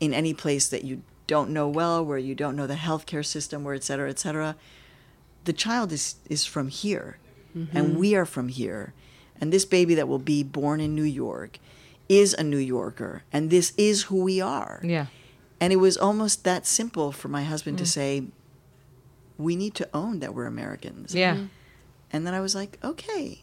in 0.00 0.14
any 0.14 0.32
place 0.32 0.66
that 0.68 0.82
you 0.82 1.02
don't 1.26 1.50
know 1.50 1.68
well, 1.68 2.02
where 2.02 2.16
you 2.16 2.34
don't 2.34 2.56
know 2.56 2.66
the 2.66 2.74
healthcare 2.74 3.24
system, 3.24 3.64
where 3.64 3.74
et 3.74 3.84
cetera, 3.84 4.08
et 4.08 4.18
cetera? 4.18 4.56
The 5.44 5.52
child 5.52 5.92
is, 5.92 6.14
is 6.30 6.46
from 6.46 6.68
here, 6.68 7.18
and 7.54 7.68
mm-hmm. 7.68 7.98
we 7.98 8.16
are 8.16 8.24
from 8.24 8.48
here. 8.48 8.94
And 9.38 9.52
this 9.52 9.66
baby 9.66 9.94
that 9.94 10.08
will 10.08 10.18
be 10.18 10.42
born 10.42 10.80
in 10.80 10.94
New 10.94 11.02
York 11.02 11.58
is 12.08 12.32
a 12.32 12.42
New 12.42 12.56
Yorker, 12.56 13.24
and 13.30 13.50
this 13.50 13.74
is 13.76 14.04
who 14.04 14.22
we 14.22 14.40
are. 14.40 14.80
Yeah. 14.82 15.06
And 15.60 15.70
it 15.70 15.76
was 15.76 15.98
almost 15.98 16.44
that 16.44 16.66
simple 16.66 17.12
for 17.12 17.28
my 17.28 17.44
husband 17.44 17.76
to 17.78 17.84
mm. 17.84 17.88
say, 17.88 18.24
we 19.36 19.54
need 19.54 19.74
to 19.74 19.88
own 19.92 20.20
that 20.20 20.34
we're 20.34 20.46
Americans. 20.46 21.14
Yeah. 21.14 21.44
And 22.10 22.26
then 22.26 22.32
I 22.32 22.40
was 22.40 22.54
like, 22.54 22.78
okay. 22.82 23.42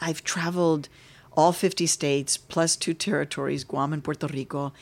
I've 0.00 0.24
traveled 0.24 0.88
all 1.36 1.52
50 1.52 1.86
states 1.86 2.36
plus 2.36 2.76
two 2.76 2.94
territories, 2.94 3.64
Guam 3.64 3.92
and 3.92 4.02
Puerto 4.02 4.26
Rico. 4.26 4.72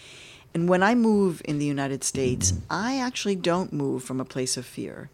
And 0.55 0.69
when 0.69 0.83
I 0.83 0.95
move 0.95 1.43
in 1.45 1.59
the 1.59 1.67
United 1.67 2.03
States, 2.03 2.55
I 2.71 2.99
actually 2.99 3.37
don't 3.37 3.73
move 3.73 4.03
from 4.03 4.21
a 4.21 4.25
place 4.25 4.57
of 4.57 4.65
fear. 4.65 5.11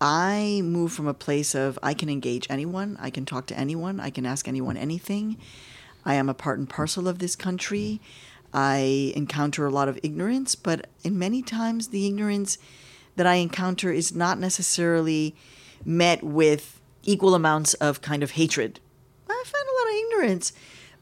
I 0.00 0.60
move 0.62 0.92
from 0.92 1.06
a 1.06 1.14
place 1.14 1.54
of 1.54 1.78
I 1.82 1.94
can 1.94 2.08
engage 2.08 2.46
anyone, 2.50 2.96
I 3.00 3.10
can 3.10 3.24
talk 3.24 3.46
to 3.46 3.58
anyone, 3.58 3.98
I 3.98 4.10
can 4.10 4.26
ask 4.26 4.46
anyone 4.46 4.76
anything. 4.76 5.38
I 6.04 6.14
am 6.14 6.28
a 6.28 6.34
part 6.34 6.58
and 6.58 6.68
parcel 6.68 7.08
of 7.08 7.18
this 7.18 7.34
country. 7.34 8.00
I 8.52 9.12
encounter 9.16 9.66
a 9.66 9.70
lot 9.70 9.88
of 9.88 9.98
ignorance, 10.02 10.54
but 10.54 10.86
in 11.02 11.18
many 11.18 11.42
times 11.42 11.88
the 11.88 12.06
ignorance 12.06 12.58
that 13.16 13.26
I 13.26 13.34
encounter 13.36 13.90
is 13.90 14.14
not 14.14 14.38
necessarily 14.38 15.34
met 15.84 16.22
with 16.22 16.80
equal 17.02 17.34
amounts 17.34 17.74
of 17.74 18.00
kind 18.00 18.22
of 18.22 18.32
hatred. 18.32 18.80
I 19.78 19.90
find 19.90 19.90
a 19.90 19.90
lot 19.90 19.94
of 19.94 20.12
ignorance, 20.12 20.52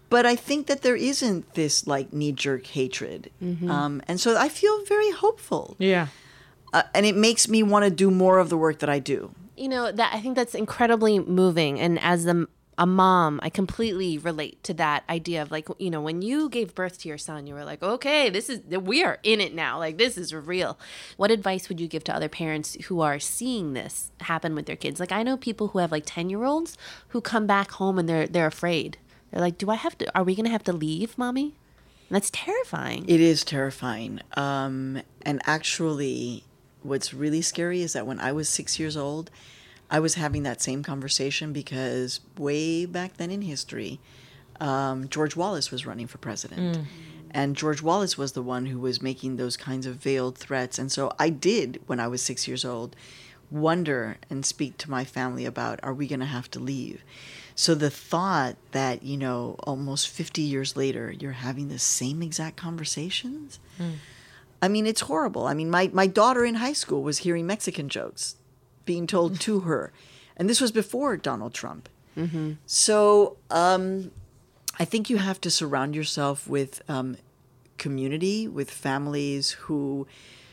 but 0.09 0.27
I 0.27 0.37
think 0.37 0.67
that 0.67 0.83
there 0.83 0.97
isn't 0.97 1.55
this 1.55 1.87
like 1.87 2.13
knee 2.13 2.33
jerk 2.33 2.67
hatred. 2.67 3.31
Um, 3.69 4.03
and 4.09 4.21
so 4.21 4.37
I 4.37 4.49
feel 4.49 4.85
very 4.85 5.11
hopeful. 5.11 5.77
Yeah. 5.79 6.09
Uh, 6.73 6.83
and 6.95 7.07
it 7.07 7.17
makes 7.17 7.49
me 7.49 7.63
want 7.63 7.85
to 7.85 7.91
do 7.91 8.11
more 8.11 8.39
of 8.39 8.49
the 8.49 8.57
work 8.57 8.81
that 8.81 8.89
I 8.91 8.99
do. 8.99 9.33
You 9.57 9.69
know 9.69 9.91
that 9.91 10.15
I 10.15 10.21
think 10.21 10.37
that's 10.37 10.55
incredibly 10.55 11.19
moving, 11.19 11.81
and 11.81 11.99
as 12.01 12.27
a, 12.27 12.47
a 12.79 12.87
mom, 12.87 13.41
I 13.43 13.49
completely 13.49 14.19
relate 14.19 14.63
to 14.65 14.75
that 14.75 15.05
idea 15.09 15.41
of 15.41 15.51
like 15.51 15.69
you 15.79 15.91
know 15.91 16.01
when 16.01 16.21
you 16.21 16.49
gave 16.49 16.75
birth 16.75 16.99
to 17.01 17.09
your 17.09 17.19
son, 17.19 17.47
you 17.47 17.55
were 17.55 17.65
like, 17.65 17.83
okay, 17.83 18.29
this 18.29 18.51
is 18.51 18.61
we 18.65 19.03
are 19.03 19.19
in 19.23 19.41
it 19.41 19.55
now, 19.55 19.79
like 19.79 19.97
this 19.99 20.19
is 20.19 20.35
real. 20.35 20.79
What 21.17 21.31
advice 21.31 21.69
would 21.69 21.81
you 21.81 21.89
give 21.89 22.05
to 22.05 22.15
other 22.15 22.29
parents 22.29 22.77
who 22.87 23.01
are 23.01 23.19
seeing 23.19 23.73
this 23.73 24.11
happen 24.21 24.55
with 24.55 24.67
their 24.67 24.77
kids? 24.77 25.01
Like 25.01 25.13
I 25.13 25.23
know 25.23 25.37
people 25.37 25.69
who 25.69 25.79
have 25.79 25.93
like 25.93 26.05
ten 26.07 26.29
year 26.29 26.45
olds 26.45 26.77
who 27.09 27.21
come 27.21 27.47
back 27.47 27.73
home 27.73 27.99
and 27.99 28.09
they're 28.09 28.27
they're 28.27 28.47
afraid. 28.47 28.99
They're 29.31 29.41
like, 29.41 29.59
do 29.59 29.71
I 29.71 29.75
have 29.77 29.97
to? 29.99 30.19
Are 30.19 30.25
we 30.25 30.35
gonna 30.35 30.51
have 30.51 30.65
to 30.65 30.73
leave, 30.73 31.17
mommy? 31.17 31.55
And 32.09 32.15
that's 32.15 32.31
terrifying. 32.31 33.05
It 33.09 33.21
is 33.21 33.43
terrifying. 33.43 34.21
Um, 34.37 35.03
and 35.23 35.41
actually, 35.45 36.45
what's 36.83 37.13
really 37.13 37.43
scary 37.43 37.83
is 37.83 37.95
that 37.95 38.07
when 38.07 38.21
I 38.21 38.33
was 38.33 38.49
six 38.49 38.79
years 38.79 38.97
old, 38.97 39.31
I 39.91 40.01
was 40.01 40.15
having 40.15 40.43
that 40.45 40.61
same 40.63 40.83
conversation 40.83 41.53
because 41.53 42.21
way 42.37 42.87
back 42.87 43.17
then 43.19 43.31
in 43.31 43.43
history, 43.43 44.01
um, 44.61 45.09
George 45.09 45.37
Wallace 45.37 45.71
was 45.71 45.87
running 45.87 46.07
for 46.07 46.19
president. 46.19 46.79
And 47.31 47.57
George 47.57 47.83
Wallace 47.83 48.17
was 48.17 48.33
the 48.33 48.43
one 48.43 48.67
who 48.67 48.81
was 48.81 49.03
making 49.03 49.37
those 49.37 49.57
kinds 49.57 49.87
of 49.87 49.97
veiled 49.97 50.39
threats. 50.39 50.79
And 50.79 50.91
so 50.91 51.13
I 51.19 51.29
did, 51.29 51.81
when 51.87 52.01
I 52.01 52.09
was 52.09 52.23
six 52.23 52.49
years 52.49 52.65
old, 52.65 52.97
wonder 53.51 54.17
and 54.31 54.45
speak 54.45 54.77
to 54.79 54.91
my 54.91 55.05
family 55.05 55.45
about 55.45 55.79
are 55.83 55.95
we 55.95 56.07
going 56.09 56.21
to 56.21 56.27
have 56.27 56.51
to 56.53 56.59
leave? 56.59 57.05
So 57.55 57.75
the 57.75 57.91
thought 57.91 58.57
that, 58.73 59.03
you 59.03 59.17
know, 59.17 59.57
almost 59.61 60.09
50 60.09 60.43
years 60.43 60.77
later, 60.77 61.11
you're 61.13 61.33
having 61.33 61.69
the 61.69 61.79
same 61.79 62.23
exact 62.23 62.57
conversations. 62.57 63.59
I 64.63 64.69
mean, 64.69 64.87
it's 64.87 65.03
horrible. 65.03 65.47
I 65.47 65.55
mean, 65.55 65.71
my, 65.71 65.91
my 65.93 66.07
daughter 66.07 66.45
in 66.45 66.57
high 66.57 66.73
school 66.73 67.03
was 67.03 67.19
hearing 67.19 67.47
Mexican 67.47 67.89
jokes 67.89 68.36
being 68.87 69.07
told 69.07 69.39
to 69.41 69.61
her. 69.61 69.93
And 70.37 70.49
this 70.49 70.61
was 70.61 70.73
before 70.73 71.17
Donald 71.17 71.53
Trump. 71.53 71.89
So 72.65 73.37
um, 73.51 74.11
I 74.79 74.87
think 74.87 75.11
you 75.11 75.19
have 75.19 75.39
to 75.43 75.51
surround 75.51 75.95
yourself 75.95 76.49
with 76.49 76.81
um, 76.89 77.19
community, 77.77 78.49
with 78.49 78.71
families 78.71 79.51
who 79.51 80.07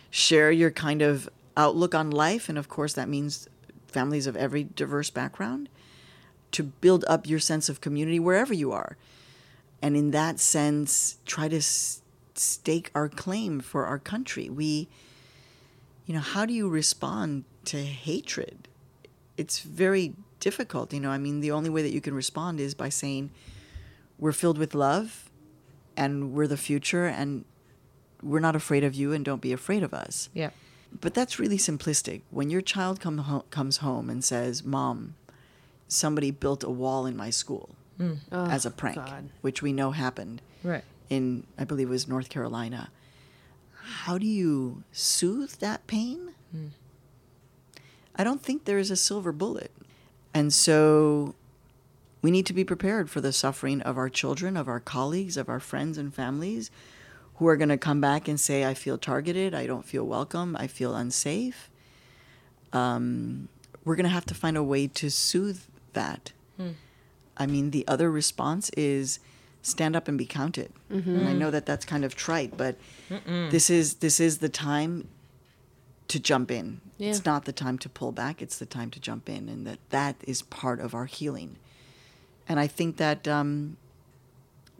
share 0.09 0.51
your 0.51 0.71
kind 0.71 1.01
of 1.01 1.29
outlook 1.55 1.95
on 1.95 2.11
life. 2.11 2.49
And 2.49 2.57
of 2.57 2.67
course, 2.67 2.93
that 2.93 3.07
means 3.07 3.47
families 3.87 4.27
of 4.27 4.35
every 4.35 4.63
diverse 4.65 5.09
background 5.09 5.69
to 6.51 6.63
build 6.63 7.05
up 7.07 7.27
your 7.27 7.39
sense 7.39 7.69
of 7.69 7.79
community 7.79 8.19
wherever 8.19 8.53
you 8.53 8.71
are. 8.73 8.97
And 9.81 9.95
in 9.95 10.11
that 10.11 10.39
sense, 10.39 11.17
try 11.25 11.47
to 11.47 11.57
s- 11.57 12.01
stake 12.35 12.91
our 12.93 13.07
claim 13.07 13.59
for 13.59 13.85
our 13.85 13.99
country. 13.99 14.49
We, 14.49 14.87
you 16.05 16.13
know, 16.13 16.19
how 16.21 16.45
do 16.45 16.53
you 16.53 16.67
respond 16.67 17.45
to 17.65 17.77
hatred? 17.83 18.67
It's 19.37 19.59
very 19.59 20.13
difficult. 20.39 20.93
You 20.93 20.99
know, 20.99 21.09
I 21.09 21.17
mean, 21.17 21.39
the 21.41 21.51
only 21.51 21.69
way 21.69 21.81
that 21.81 21.91
you 21.91 22.01
can 22.01 22.13
respond 22.13 22.59
is 22.59 22.73
by 22.75 22.89
saying, 22.89 23.31
we're 24.19 24.31
filled 24.31 24.57
with 24.57 24.73
love 24.75 25.29
and 25.97 26.33
we're 26.33 26.47
the 26.47 26.57
future 26.57 27.05
and 27.05 27.45
we're 28.21 28.39
not 28.39 28.55
afraid 28.55 28.83
of 28.83 28.93
you 28.93 29.11
and 29.13 29.25
don't 29.25 29.41
be 29.41 29.51
afraid 29.51 29.83
of 29.83 29.93
us. 29.93 30.29
Yeah. 30.33 30.51
But 31.01 31.13
that's 31.13 31.39
really 31.39 31.57
simplistic. 31.57 32.21
When 32.29 32.49
your 32.49 32.61
child 32.61 32.99
come 32.99 33.17
ho- 33.19 33.45
comes 33.49 33.77
home 33.77 34.09
and 34.09 34.23
says, 34.23 34.63
Mom, 34.63 35.15
somebody 35.87 36.29
built 36.31 36.63
a 36.63 36.69
wall 36.69 37.05
in 37.05 37.17
my 37.17 37.31
school 37.31 37.75
mm. 37.99 38.17
oh, 38.31 38.45
as 38.45 38.65
a 38.65 38.71
prank, 38.71 38.97
God. 38.97 39.29
which 39.41 39.61
we 39.61 39.73
know 39.73 39.91
happened 39.91 40.41
Right. 40.63 40.83
in, 41.09 41.45
I 41.57 41.63
believe 41.63 41.87
it 41.87 41.91
was 41.91 42.07
North 42.07 42.29
Carolina. 42.29 42.89
How 44.03 44.17
do 44.17 44.25
you 44.27 44.83
soothe 44.91 45.53
that 45.59 45.85
pain? 45.87 46.33
Mm. 46.55 46.69
I 48.15 48.23
don't 48.23 48.41
think 48.41 48.65
there 48.65 48.77
is 48.79 48.91
a 48.91 48.95
silver 48.95 49.31
bullet. 49.31 49.71
And 50.33 50.53
so 50.53 51.35
we 52.21 52.31
need 52.31 52.45
to 52.47 52.53
be 52.53 52.63
prepared 52.63 53.09
for 53.09 53.21
the 53.21 53.33
suffering 53.33 53.81
of 53.81 53.97
our 53.97 54.09
children, 54.09 54.55
of 54.57 54.67
our 54.67 54.79
colleagues, 54.79 55.37
of 55.37 55.49
our 55.49 55.59
friends 55.59 55.97
and 55.97 56.13
families 56.13 56.71
who 57.37 57.47
are 57.47 57.57
going 57.57 57.69
to 57.69 57.77
come 57.77 57.99
back 57.99 58.27
and 58.27 58.39
say, 58.39 58.63
I 58.65 58.73
feel 58.75 58.97
targeted, 58.97 59.53
I 59.55 59.65
don't 59.65 59.85
feel 59.85 60.05
welcome, 60.05 60.55
I 60.59 60.67
feel 60.67 60.95
unsafe. 60.95 61.69
Um, 62.71 63.47
we're 63.83 63.95
going 63.95 64.05
to 64.05 64.09
have 64.09 64.25
to 64.27 64.33
find 64.35 64.55
a 64.57 64.63
way 64.63 64.87
to 64.87 65.09
soothe 65.09 65.61
that. 65.93 66.31
I 67.35 67.45
mean, 67.47 67.71
the 67.71 67.83
other 67.87 68.11
response 68.11 68.69
is 68.77 69.19
stand 69.63 69.95
up 69.95 70.07
and 70.07 70.17
be 70.17 70.25
counted. 70.25 70.71
And 70.89 71.27
I 71.27 71.33
know 71.33 71.49
that 71.51 71.65
that's 71.65 71.83
kind 71.85 72.05
of 72.05 72.15
trite, 72.15 72.55
but 72.55 72.75
this 73.49 73.69
is 73.69 73.95
this 73.95 74.19
is 74.19 74.37
the 74.37 74.49
time 74.49 75.07
to 76.07 76.19
jump 76.19 76.51
in. 76.51 76.81
Yeah. 76.97 77.09
It's 77.09 77.25
not 77.25 77.45
the 77.45 77.53
time 77.53 77.77
to 77.79 77.89
pull 77.89 78.11
back. 78.11 78.41
It's 78.41 78.57
the 78.59 78.65
time 78.65 78.91
to 78.91 78.99
jump 78.99 79.29
in, 79.29 79.49
and 79.49 79.65
that 79.65 79.79
that 79.89 80.15
is 80.27 80.41
part 80.43 80.79
of 80.79 80.93
our 80.93 81.05
healing. 81.05 81.57
And 82.47 82.59
I 82.59 82.67
think 82.67 82.97
that 82.97 83.27
um, 83.27 83.77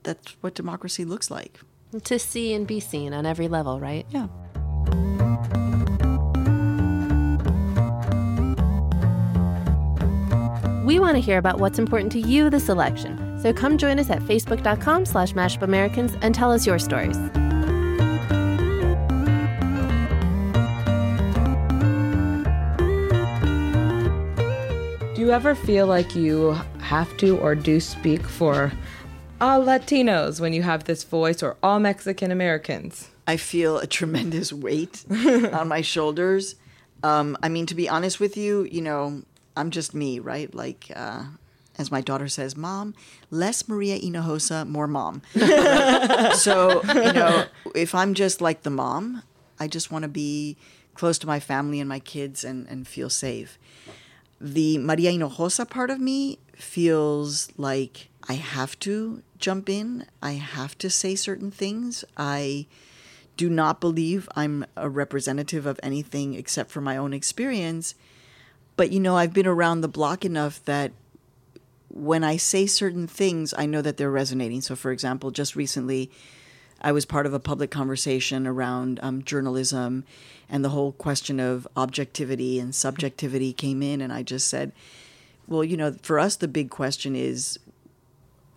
that's 0.03 0.35
what 0.41 0.53
democracy 0.53 1.05
looks 1.05 1.31
like. 1.31 1.59
To 2.03 2.19
see 2.19 2.53
and 2.53 2.65
be 2.65 2.79
seen 2.79 3.13
on 3.13 3.25
every 3.25 3.47
level, 3.47 3.79
right? 3.79 4.05
Yeah. 4.09 4.27
We 10.83 10.99
want 10.99 11.15
to 11.15 11.21
hear 11.21 11.37
about 11.37 11.59
what's 11.59 11.79
important 11.79 12.11
to 12.11 12.19
you 12.19 12.49
this 12.49 12.67
election. 12.67 13.39
So 13.41 13.53
come 13.53 13.77
join 13.77 13.99
us 13.99 14.09
at 14.09 14.19
facebook.com 14.21 15.05
slash 15.05 15.33
mashupamericans 15.33 16.17
and 16.21 16.35
tell 16.35 16.51
us 16.51 16.67
your 16.67 16.79
stories. 16.79 17.17
You 25.23 25.31
ever 25.31 25.55
feel 25.55 25.87
like 25.87 26.15
you 26.15 26.51
have 26.81 27.15
to 27.15 27.37
or 27.37 27.55
do 27.55 27.79
speak 27.79 28.27
for 28.27 28.73
all 29.39 29.63
Latinos 29.63 30.41
when 30.41 30.51
you 30.51 30.61
have 30.63 30.83
this 30.83 31.05
voice 31.05 31.41
or 31.41 31.55
all 31.63 31.79
Mexican 31.79 32.29
Americans? 32.29 33.07
I 33.25 33.37
feel 33.37 33.77
a 33.77 33.87
tremendous 33.87 34.51
weight 34.51 35.05
on 35.09 35.69
my 35.69 35.79
shoulders. 35.79 36.55
Um, 37.03 37.37
I 37.41 37.47
mean, 37.47 37.65
to 37.67 37.73
be 37.73 37.87
honest 37.87 38.19
with 38.19 38.35
you, 38.35 38.67
you 38.69 38.81
know, 38.81 39.23
I'm 39.55 39.71
just 39.71 39.95
me, 39.95 40.19
right? 40.19 40.53
Like, 40.53 40.91
uh, 40.93 41.23
as 41.77 41.89
my 41.89 42.01
daughter 42.01 42.27
says, 42.27 42.57
Mom, 42.57 42.93
less 43.31 43.69
Maria 43.69 43.97
Hinojosa, 43.97 44.67
more 44.67 44.87
mom. 44.87 45.21
so, 46.33 46.83
you 46.83 47.13
know, 47.13 47.45
if 47.73 47.95
I'm 47.95 48.13
just 48.13 48.41
like 48.41 48.63
the 48.63 48.69
mom, 48.69 49.23
I 49.57 49.69
just 49.69 49.89
want 49.89 50.03
to 50.03 50.09
be 50.09 50.57
close 50.95 51.17
to 51.19 51.27
my 51.27 51.39
family 51.39 51.79
and 51.79 51.87
my 51.87 51.99
kids 51.99 52.43
and, 52.43 52.67
and 52.67 52.85
feel 52.85 53.09
safe. 53.09 53.57
The 54.45 54.77
Maria 54.77 55.09
Hinojosa 55.09 55.69
part 55.69 55.89
of 55.89 56.01
me 56.01 56.37
feels 56.53 57.49
like 57.57 58.09
I 58.27 58.33
have 58.33 58.77
to 58.79 59.23
jump 59.37 59.69
in. 59.69 60.05
I 60.21 60.33
have 60.33 60.77
to 60.79 60.89
say 60.89 61.15
certain 61.15 61.49
things. 61.49 62.03
I 62.17 62.67
do 63.37 63.49
not 63.49 63.79
believe 63.79 64.27
I'm 64.35 64.65
a 64.75 64.89
representative 64.89 65.65
of 65.65 65.79
anything 65.81 66.33
except 66.33 66.71
for 66.71 66.81
my 66.81 66.97
own 66.97 67.13
experience. 67.13 67.95
But 68.75 68.91
you 68.91 68.99
know, 68.99 69.15
I've 69.15 69.33
been 69.33 69.47
around 69.47 69.79
the 69.79 69.87
block 69.87 70.25
enough 70.25 70.61
that 70.65 70.91
when 71.87 72.25
I 72.25 72.35
say 72.35 72.65
certain 72.65 73.07
things, 73.07 73.53
I 73.57 73.65
know 73.65 73.81
that 73.81 73.95
they're 73.95 74.11
resonating. 74.11 74.59
So, 74.59 74.75
for 74.75 74.91
example, 74.91 75.31
just 75.31 75.55
recently, 75.55 76.11
I 76.83 76.91
was 76.91 77.05
part 77.05 77.25
of 77.25 77.33
a 77.33 77.39
public 77.39 77.71
conversation 77.71 78.45
around 78.45 78.99
um, 79.01 79.23
journalism, 79.23 80.03
and 80.49 80.63
the 80.65 80.69
whole 80.69 80.91
question 80.91 81.39
of 81.39 81.67
objectivity 81.77 82.59
and 82.59 82.75
subjectivity 82.75 83.53
came 83.53 83.81
in, 83.81 84.01
and 84.01 84.11
I 84.11 84.23
just 84.23 84.47
said, 84.47 84.71
well, 85.47 85.63
you 85.63 85.77
know, 85.77 85.93
for 86.01 86.19
us, 86.19 86.35
the 86.35 86.47
big 86.47 86.69
question 86.69 87.15
is 87.15 87.57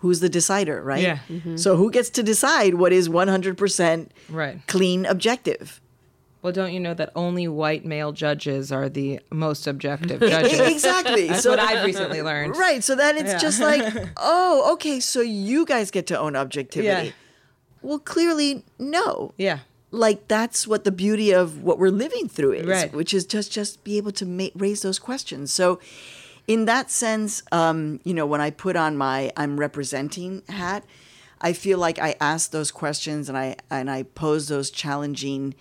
who's 0.00 0.20
the 0.20 0.28
decider, 0.28 0.82
right? 0.82 1.02
Yeah. 1.02 1.18
So, 1.56 1.76
who 1.76 1.90
gets 1.90 2.10
to 2.10 2.22
decide 2.22 2.74
what 2.74 2.92
is 2.92 3.08
100% 3.08 4.08
Right. 4.28 4.60
clean 4.66 5.06
objective? 5.06 5.80
Well, 6.42 6.52
don't 6.52 6.72
you 6.72 6.78
know 6.78 6.94
that 6.94 7.10
only 7.16 7.48
white 7.48 7.84
male 7.84 8.12
judges 8.12 8.70
are 8.70 8.88
the 8.88 9.18
most 9.32 9.66
objective 9.66 10.20
judges? 10.32 10.60
exactly. 10.60 11.26
That's 11.28 11.42
so 11.42 11.50
what 11.50 11.58
I've 11.58 11.84
recently 11.84 12.22
learned. 12.22 12.56
Right. 12.56 12.84
So 12.84 12.94
then 12.94 13.16
it's 13.16 13.40
just 13.42 13.60
like, 13.60 13.82
oh, 14.16 14.72
okay, 14.74 15.00
so 15.00 15.20
you 15.22 15.64
guys 15.64 15.90
get 15.90 16.06
to 16.08 16.18
own 16.18 16.36
objectivity. 16.36 17.06
Yeah. 17.08 17.12
Well, 17.82 17.98
clearly, 17.98 18.64
no. 18.78 19.32
Yeah. 19.36 19.60
Like 19.90 20.26
that's 20.28 20.66
what 20.66 20.84
the 20.84 20.90
beauty 20.90 21.32
of 21.32 21.62
what 21.62 21.78
we're 21.78 21.90
living 21.90 22.28
through 22.28 22.52
is, 22.52 22.66
Right. 22.66 22.92
which 22.92 23.14
is 23.14 23.24
just 23.24 23.52
just 23.52 23.84
be 23.84 23.96
able 23.96 24.12
to 24.12 24.26
ma- 24.26 24.48
raise 24.54 24.82
those 24.82 24.98
questions. 24.98 25.52
So, 25.52 25.78
in 26.48 26.64
that 26.66 26.90
sense, 26.90 27.42
um, 27.52 28.00
you 28.04 28.12
know, 28.14 28.26
when 28.26 28.40
I 28.40 28.50
put 28.50 28.76
on 28.76 28.96
my 28.96 29.32
I'm 29.36 29.58
representing 29.60 30.42
hat, 30.48 30.84
I 31.40 31.52
feel 31.52 31.78
like 31.78 31.98
I 31.98 32.16
ask 32.20 32.50
those 32.50 32.70
questions 32.72 33.28
and 33.28 33.38
I 33.38 33.56
and 33.70 33.88
I 33.90 34.02
pose 34.02 34.48
those 34.48 34.70
challenging 34.70 35.54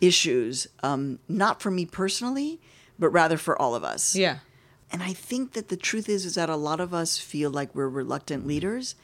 issues, 0.00 0.66
um, 0.82 1.18
not 1.28 1.60
for 1.62 1.70
me 1.70 1.84
personally, 1.86 2.60
but 2.98 3.08
rather 3.10 3.36
for 3.36 3.60
all 3.60 3.74
of 3.74 3.82
us. 3.84 4.14
Yeah. 4.16 4.38
And 4.90 5.02
I 5.02 5.12
think 5.12 5.52
that 5.52 5.68
the 5.68 5.76
truth 5.76 6.08
is 6.08 6.24
is 6.24 6.34
that 6.36 6.48
a 6.50 6.56
lot 6.56 6.80
of 6.80 6.92
us 6.94 7.18
feel 7.18 7.50
like 7.50 7.74
we're 7.74 7.88
reluctant 7.88 8.46
leaders. 8.46 8.94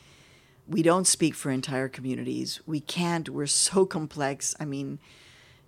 We 0.69 0.83
don't 0.83 1.07
speak 1.07 1.35
for 1.35 1.51
entire 1.51 1.89
communities. 1.89 2.61
We 2.67 2.81
can't. 2.81 3.29
We're 3.29 3.47
so 3.47 3.87
complex. 3.87 4.55
I 4.61 4.65
mean, 4.67 4.99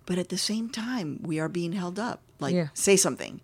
but 0.05 0.17
at 0.19 0.29
the 0.29 0.37
same 0.37 0.69
time, 0.69 1.19
we 1.23 1.39
are 1.39 1.49
being 1.49 1.73
held 1.73 1.97
up. 1.99 2.21
Like 2.39 2.53
Yeah. 2.53 2.67
say 2.73 2.95
something. 2.95 3.41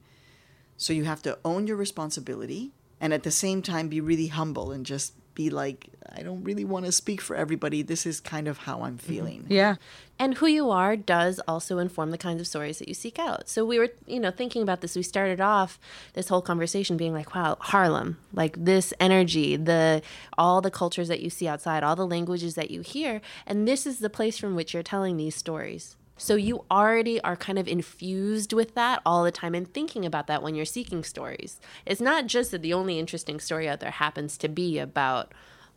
So 0.77 0.93
you 0.93 1.05
have 1.05 1.23
to 1.23 1.39
own 1.43 1.65
your 1.65 1.77
responsibility 1.77 2.71
and 3.01 3.13
at 3.13 3.23
the 3.23 3.31
same 3.31 3.61
time 3.61 3.87
be 3.89 3.99
really 4.01 4.27
humble 4.27 4.71
and 4.71 4.85
just 4.85 5.13
be 5.37 5.51
like 5.51 5.89
I 6.15 6.23
don't 6.23 6.43
really 6.43 6.65
want 6.65 6.85
to 6.85 6.91
speak 6.91 7.21
for 7.21 7.35
everybody. 7.35 7.83
This 7.83 8.05
is 8.05 8.19
kind 8.19 8.47
of 8.47 8.59
how 8.59 8.81
I'm 8.81 8.97
mm-hmm. 8.97 9.07
feeling. 9.07 9.45
Yeah. 9.49 9.75
And 10.17 10.33
who 10.35 10.47
you 10.47 10.71
are 10.71 10.95
does 10.95 11.39
also 11.47 11.77
inform 11.77 12.09
the 12.09 12.17
kinds 12.17 12.41
of 12.41 12.47
stories 12.47 12.79
that 12.79 12.87
you 12.87 12.95
seek 12.95 13.19
out. 13.19 13.47
So 13.47 13.63
we 13.63 13.77
were, 13.77 13.89
you 14.07 14.19
know, 14.19 14.31
thinking 14.31 14.63
about 14.63 14.81
this. 14.81 14.95
We 14.95 15.03
started 15.03 15.39
off 15.39 15.79
this 16.13 16.29
whole 16.29 16.41
conversation 16.41 16.97
being 16.97 17.13
like, 17.13 17.35
wow, 17.35 17.57
Harlem, 17.59 18.17
like 18.33 18.55
this 18.65 18.93
energy, 18.99 19.55
the 19.57 20.01
all 20.37 20.59
the 20.59 20.71
cultures 20.71 21.07
that 21.09 21.19
you 21.19 21.29
see 21.29 21.47
outside, 21.47 21.83
all 21.83 21.95
the 21.95 22.07
languages 22.07 22.55
that 22.55 22.71
you 22.71 22.81
hear, 22.81 23.21
and 23.45 23.67
this 23.67 23.85
is 23.85 23.99
the 23.99 24.09
place 24.09 24.39
from 24.39 24.55
which 24.55 24.73
you're 24.73 24.81
telling 24.81 25.17
these 25.17 25.35
stories. 25.35 25.97
So 26.17 26.35
you 26.35 26.65
already 26.69 27.21
are 27.21 27.35
kind 27.35 27.59
of 27.59 27.67
infused 27.67 28.51
with 28.51 28.73
that 28.75 29.01
all 29.05 29.23
the 29.23 29.31
time 29.31 29.53
and 29.53 29.71
thinking 29.71 30.05
about 30.05 30.27
that 30.27 30.41
when 30.41 30.55
you're 30.55 30.65
seeking 30.65 31.03
stories. 31.03 31.59
It's 31.85 32.01
not 32.01 32.25
just 32.25 32.51
that 32.51 32.63
the 32.63 32.73
only 32.73 32.97
interesting 32.99 33.39
story 33.39 33.69
out 33.69 33.79
there 33.79 33.91
happens 33.91 34.37
to 34.39 34.47
be 34.47 34.79
about 34.79 35.33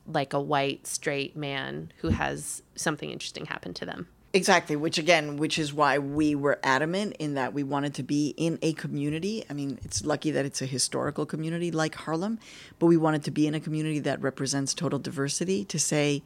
like 0.07 0.33
a 0.33 0.41
white 0.41 0.87
straight 0.87 1.37
man 1.37 1.93
who 1.99 2.09
has 2.09 2.63
something 2.75 3.11
interesting 3.11 3.47
happen 3.47 3.75
to 3.75 3.85
them. 3.85 4.09
Exactly, 4.33 4.77
which 4.77 4.97
again, 4.97 5.37
which 5.39 5.59
is 5.59 5.75
why 5.75 5.99
we 5.99 6.37
were 6.37 6.61
adamant 6.63 7.17
in 7.19 7.35
that 7.35 7.53
we 7.53 7.65
wanted 7.65 7.95
to 7.95 8.05
be 8.05 8.29
in 8.37 8.61
a 8.63 8.73
community. 8.75 9.45
I 9.51 9.55
mean, 9.55 9.79
it's 9.85 10.05
lucky 10.05 10.31
that 10.31 10.47
it's 10.47 10.63
a 10.63 10.67
historical 10.67 11.27
community 11.27 11.73
like 11.73 11.97
Harlem, 11.97 12.39
but 12.79 12.87
we 12.87 12.97
wanted 12.97 13.25
to 13.25 13.33
be 13.33 13.49
in 13.49 13.57
a 13.57 13.61
community 13.61 13.99
that 13.99 14.23
represents 14.23 14.73
total 14.73 15.01
diversity 15.01 15.65
to 15.65 15.81
say 15.81 16.23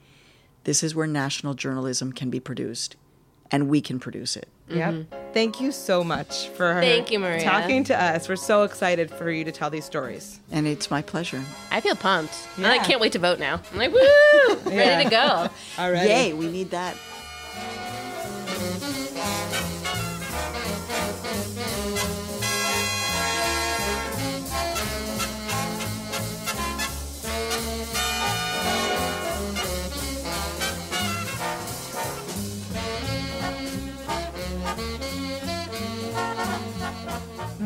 this 0.64 0.83
is 0.83 0.94
where 0.94 1.07
national 1.07 1.55
journalism 1.55 2.12
can 2.12 2.29
be 2.29 2.40
produced 2.40 2.96
and 3.55 3.69
we 3.69 3.81
can 3.81 4.01
produce 4.01 4.37
it. 4.37 4.49
Yep. 4.69 4.95
Mm-hmm. 4.95 5.33
Thank 5.33 5.61
you 5.61 5.71
so 5.71 6.03
much 6.03 6.49
for 6.49 6.81
Thank 6.81 7.12
you, 7.12 7.21
Maria. 7.21 7.45
talking 7.45 7.85
to 7.85 8.03
us. 8.03 8.29
We're 8.29 8.35
so 8.35 8.64
excited 8.64 9.12
for 9.12 9.31
you 9.31 9.45
to 9.45 9.53
tell 9.53 9.71
these 9.71 9.85
stories. 9.85 10.40
And 10.51 10.67
it's 10.67 10.90
my 10.90 11.03
pleasure. 11.03 11.40
I 11.71 11.81
feel 11.81 11.95
pumped. 11.95 12.35
And 12.57 12.67
I 12.67 12.79
can't 12.79 13.01
wait 13.01 13.12
to 13.12 13.21
vote 13.21 13.38
now. 13.38 13.61
I'm 13.73 13.79
like, 13.79 13.93
woo! 13.93 14.57
Ready 14.77 15.05
to 15.05 15.11
go. 15.11 15.49
All 15.79 15.93
right. 15.93 16.09
Yay, 16.09 16.33
we 16.33 16.49
need 16.51 16.71
that. 16.73 16.97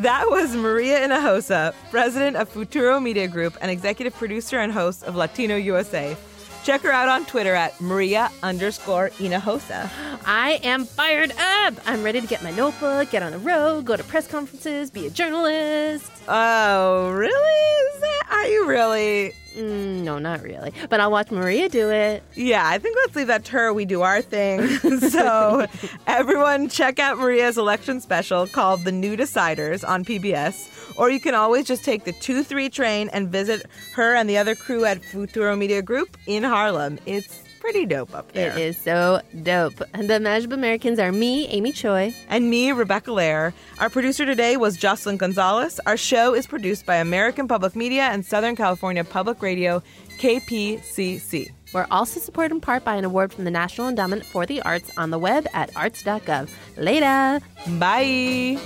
That 0.08 0.30
was 0.30 0.56
Maria 0.56 1.00
Hinojosa, 1.00 1.74
president 1.90 2.38
of 2.38 2.48
Futuro 2.48 2.98
Media 2.98 3.28
Group 3.28 3.58
and 3.60 3.70
executive 3.70 4.14
producer 4.14 4.58
and 4.58 4.72
host 4.72 5.04
of 5.04 5.16
Latino 5.16 5.56
USA. 5.56 6.16
Check 6.64 6.80
her 6.80 6.90
out 6.90 7.10
on 7.10 7.26
Twitter 7.26 7.54
at 7.54 7.78
Maria 7.78 8.30
underscore 8.42 9.10
Hinojosa. 9.10 9.90
I 10.24 10.60
am 10.62 10.84
fired 10.84 11.32
up. 11.32 11.74
I'm 11.86 12.02
ready 12.02 12.20
to 12.20 12.26
get 12.26 12.42
my 12.42 12.50
notebook, 12.50 13.10
get 13.10 13.22
on 13.22 13.32
the 13.32 13.38
road, 13.38 13.84
go 13.84 13.96
to 13.96 14.04
press 14.04 14.26
conferences, 14.26 14.90
be 14.90 15.06
a 15.06 15.10
journalist. 15.10 16.10
Oh, 16.28 17.10
really? 17.10 17.94
Is 17.94 18.00
that, 18.00 18.22
are 18.30 18.46
you 18.46 18.66
really? 18.68 19.32
Mm, 19.56 20.02
no, 20.02 20.18
not 20.18 20.42
really. 20.42 20.72
But 20.88 21.00
I'll 21.00 21.10
watch 21.10 21.30
Maria 21.30 21.68
do 21.68 21.90
it. 21.90 22.22
Yeah, 22.34 22.68
I 22.68 22.78
think 22.78 22.96
let's 22.96 23.16
leave 23.16 23.26
that 23.26 23.44
to 23.46 23.52
her. 23.52 23.72
We 23.72 23.84
do 23.84 24.02
our 24.02 24.22
thing. 24.22 24.68
so, 25.00 25.66
everyone, 26.06 26.68
check 26.68 26.98
out 26.98 27.18
Maria's 27.18 27.58
election 27.58 28.00
special 28.00 28.46
called 28.46 28.84
The 28.84 28.92
New 28.92 29.16
Deciders 29.16 29.88
on 29.88 30.04
PBS. 30.04 30.96
Or 30.98 31.10
you 31.10 31.20
can 31.20 31.34
always 31.34 31.66
just 31.66 31.84
take 31.84 32.04
the 32.04 32.12
2 32.12 32.42
3 32.42 32.68
train 32.70 33.08
and 33.10 33.28
visit 33.28 33.66
her 33.94 34.14
and 34.14 34.28
the 34.28 34.38
other 34.38 34.54
crew 34.54 34.84
at 34.84 35.02
Futuro 35.02 35.56
Media 35.56 35.82
Group 35.82 36.16
in 36.26 36.42
Harlem. 36.42 36.98
It's 37.06 37.42
pretty 37.70 37.84
dope 37.84 38.14
up 38.14 38.32
there. 38.32 38.52
It 38.52 38.58
is 38.58 38.78
so 38.78 39.20
dope. 39.42 39.76
The 39.76 40.18
Mashup 40.18 40.54
Americans 40.54 40.98
are 40.98 41.12
me, 41.12 41.46
Amy 41.48 41.70
Choi. 41.70 42.14
And 42.30 42.48
me, 42.48 42.72
Rebecca 42.72 43.10
Lehrer. 43.10 43.52
Our 43.78 43.90
producer 43.90 44.24
today 44.24 44.56
was 44.56 44.78
Jocelyn 44.78 45.18
Gonzalez. 45.18 45.78
Our 45.84 45.98
show 45.98 46.34
is 46.34 46.46
produced 46.46 46.86
by 46.86 46.96
American 46.96 47.46
Public 47.46 47.76
Media 47.76 48.04
and 48.04 48.24
Southern 48.24 48.56
California 48.56 49.04
Public 49.04 49.42
Radio, 49.42 49.82
KPCC. 50.18 51.52
We're 51.74 51.86
also 51.90 52.20
supported 52.20 52.54
in 52.54 52.62
part 52.62 52.84
by 52.84 52.94
an 52.94 53.04
award 53.04 53.34
from 53.34 53.44
the 53.44 53.50
National 53.50 53.88
Endowment 53.88 54.24
for 54.24 54.46
the 54.46 54.62
Arts 54.62 54.90
on 54.96 55.10
the 55.10 55.18
web 55.18 55.46
at 55.52 55.70
arts.gov. 55.76 56.48
Later. 56.78 57.44
Bye. 57.78 58.58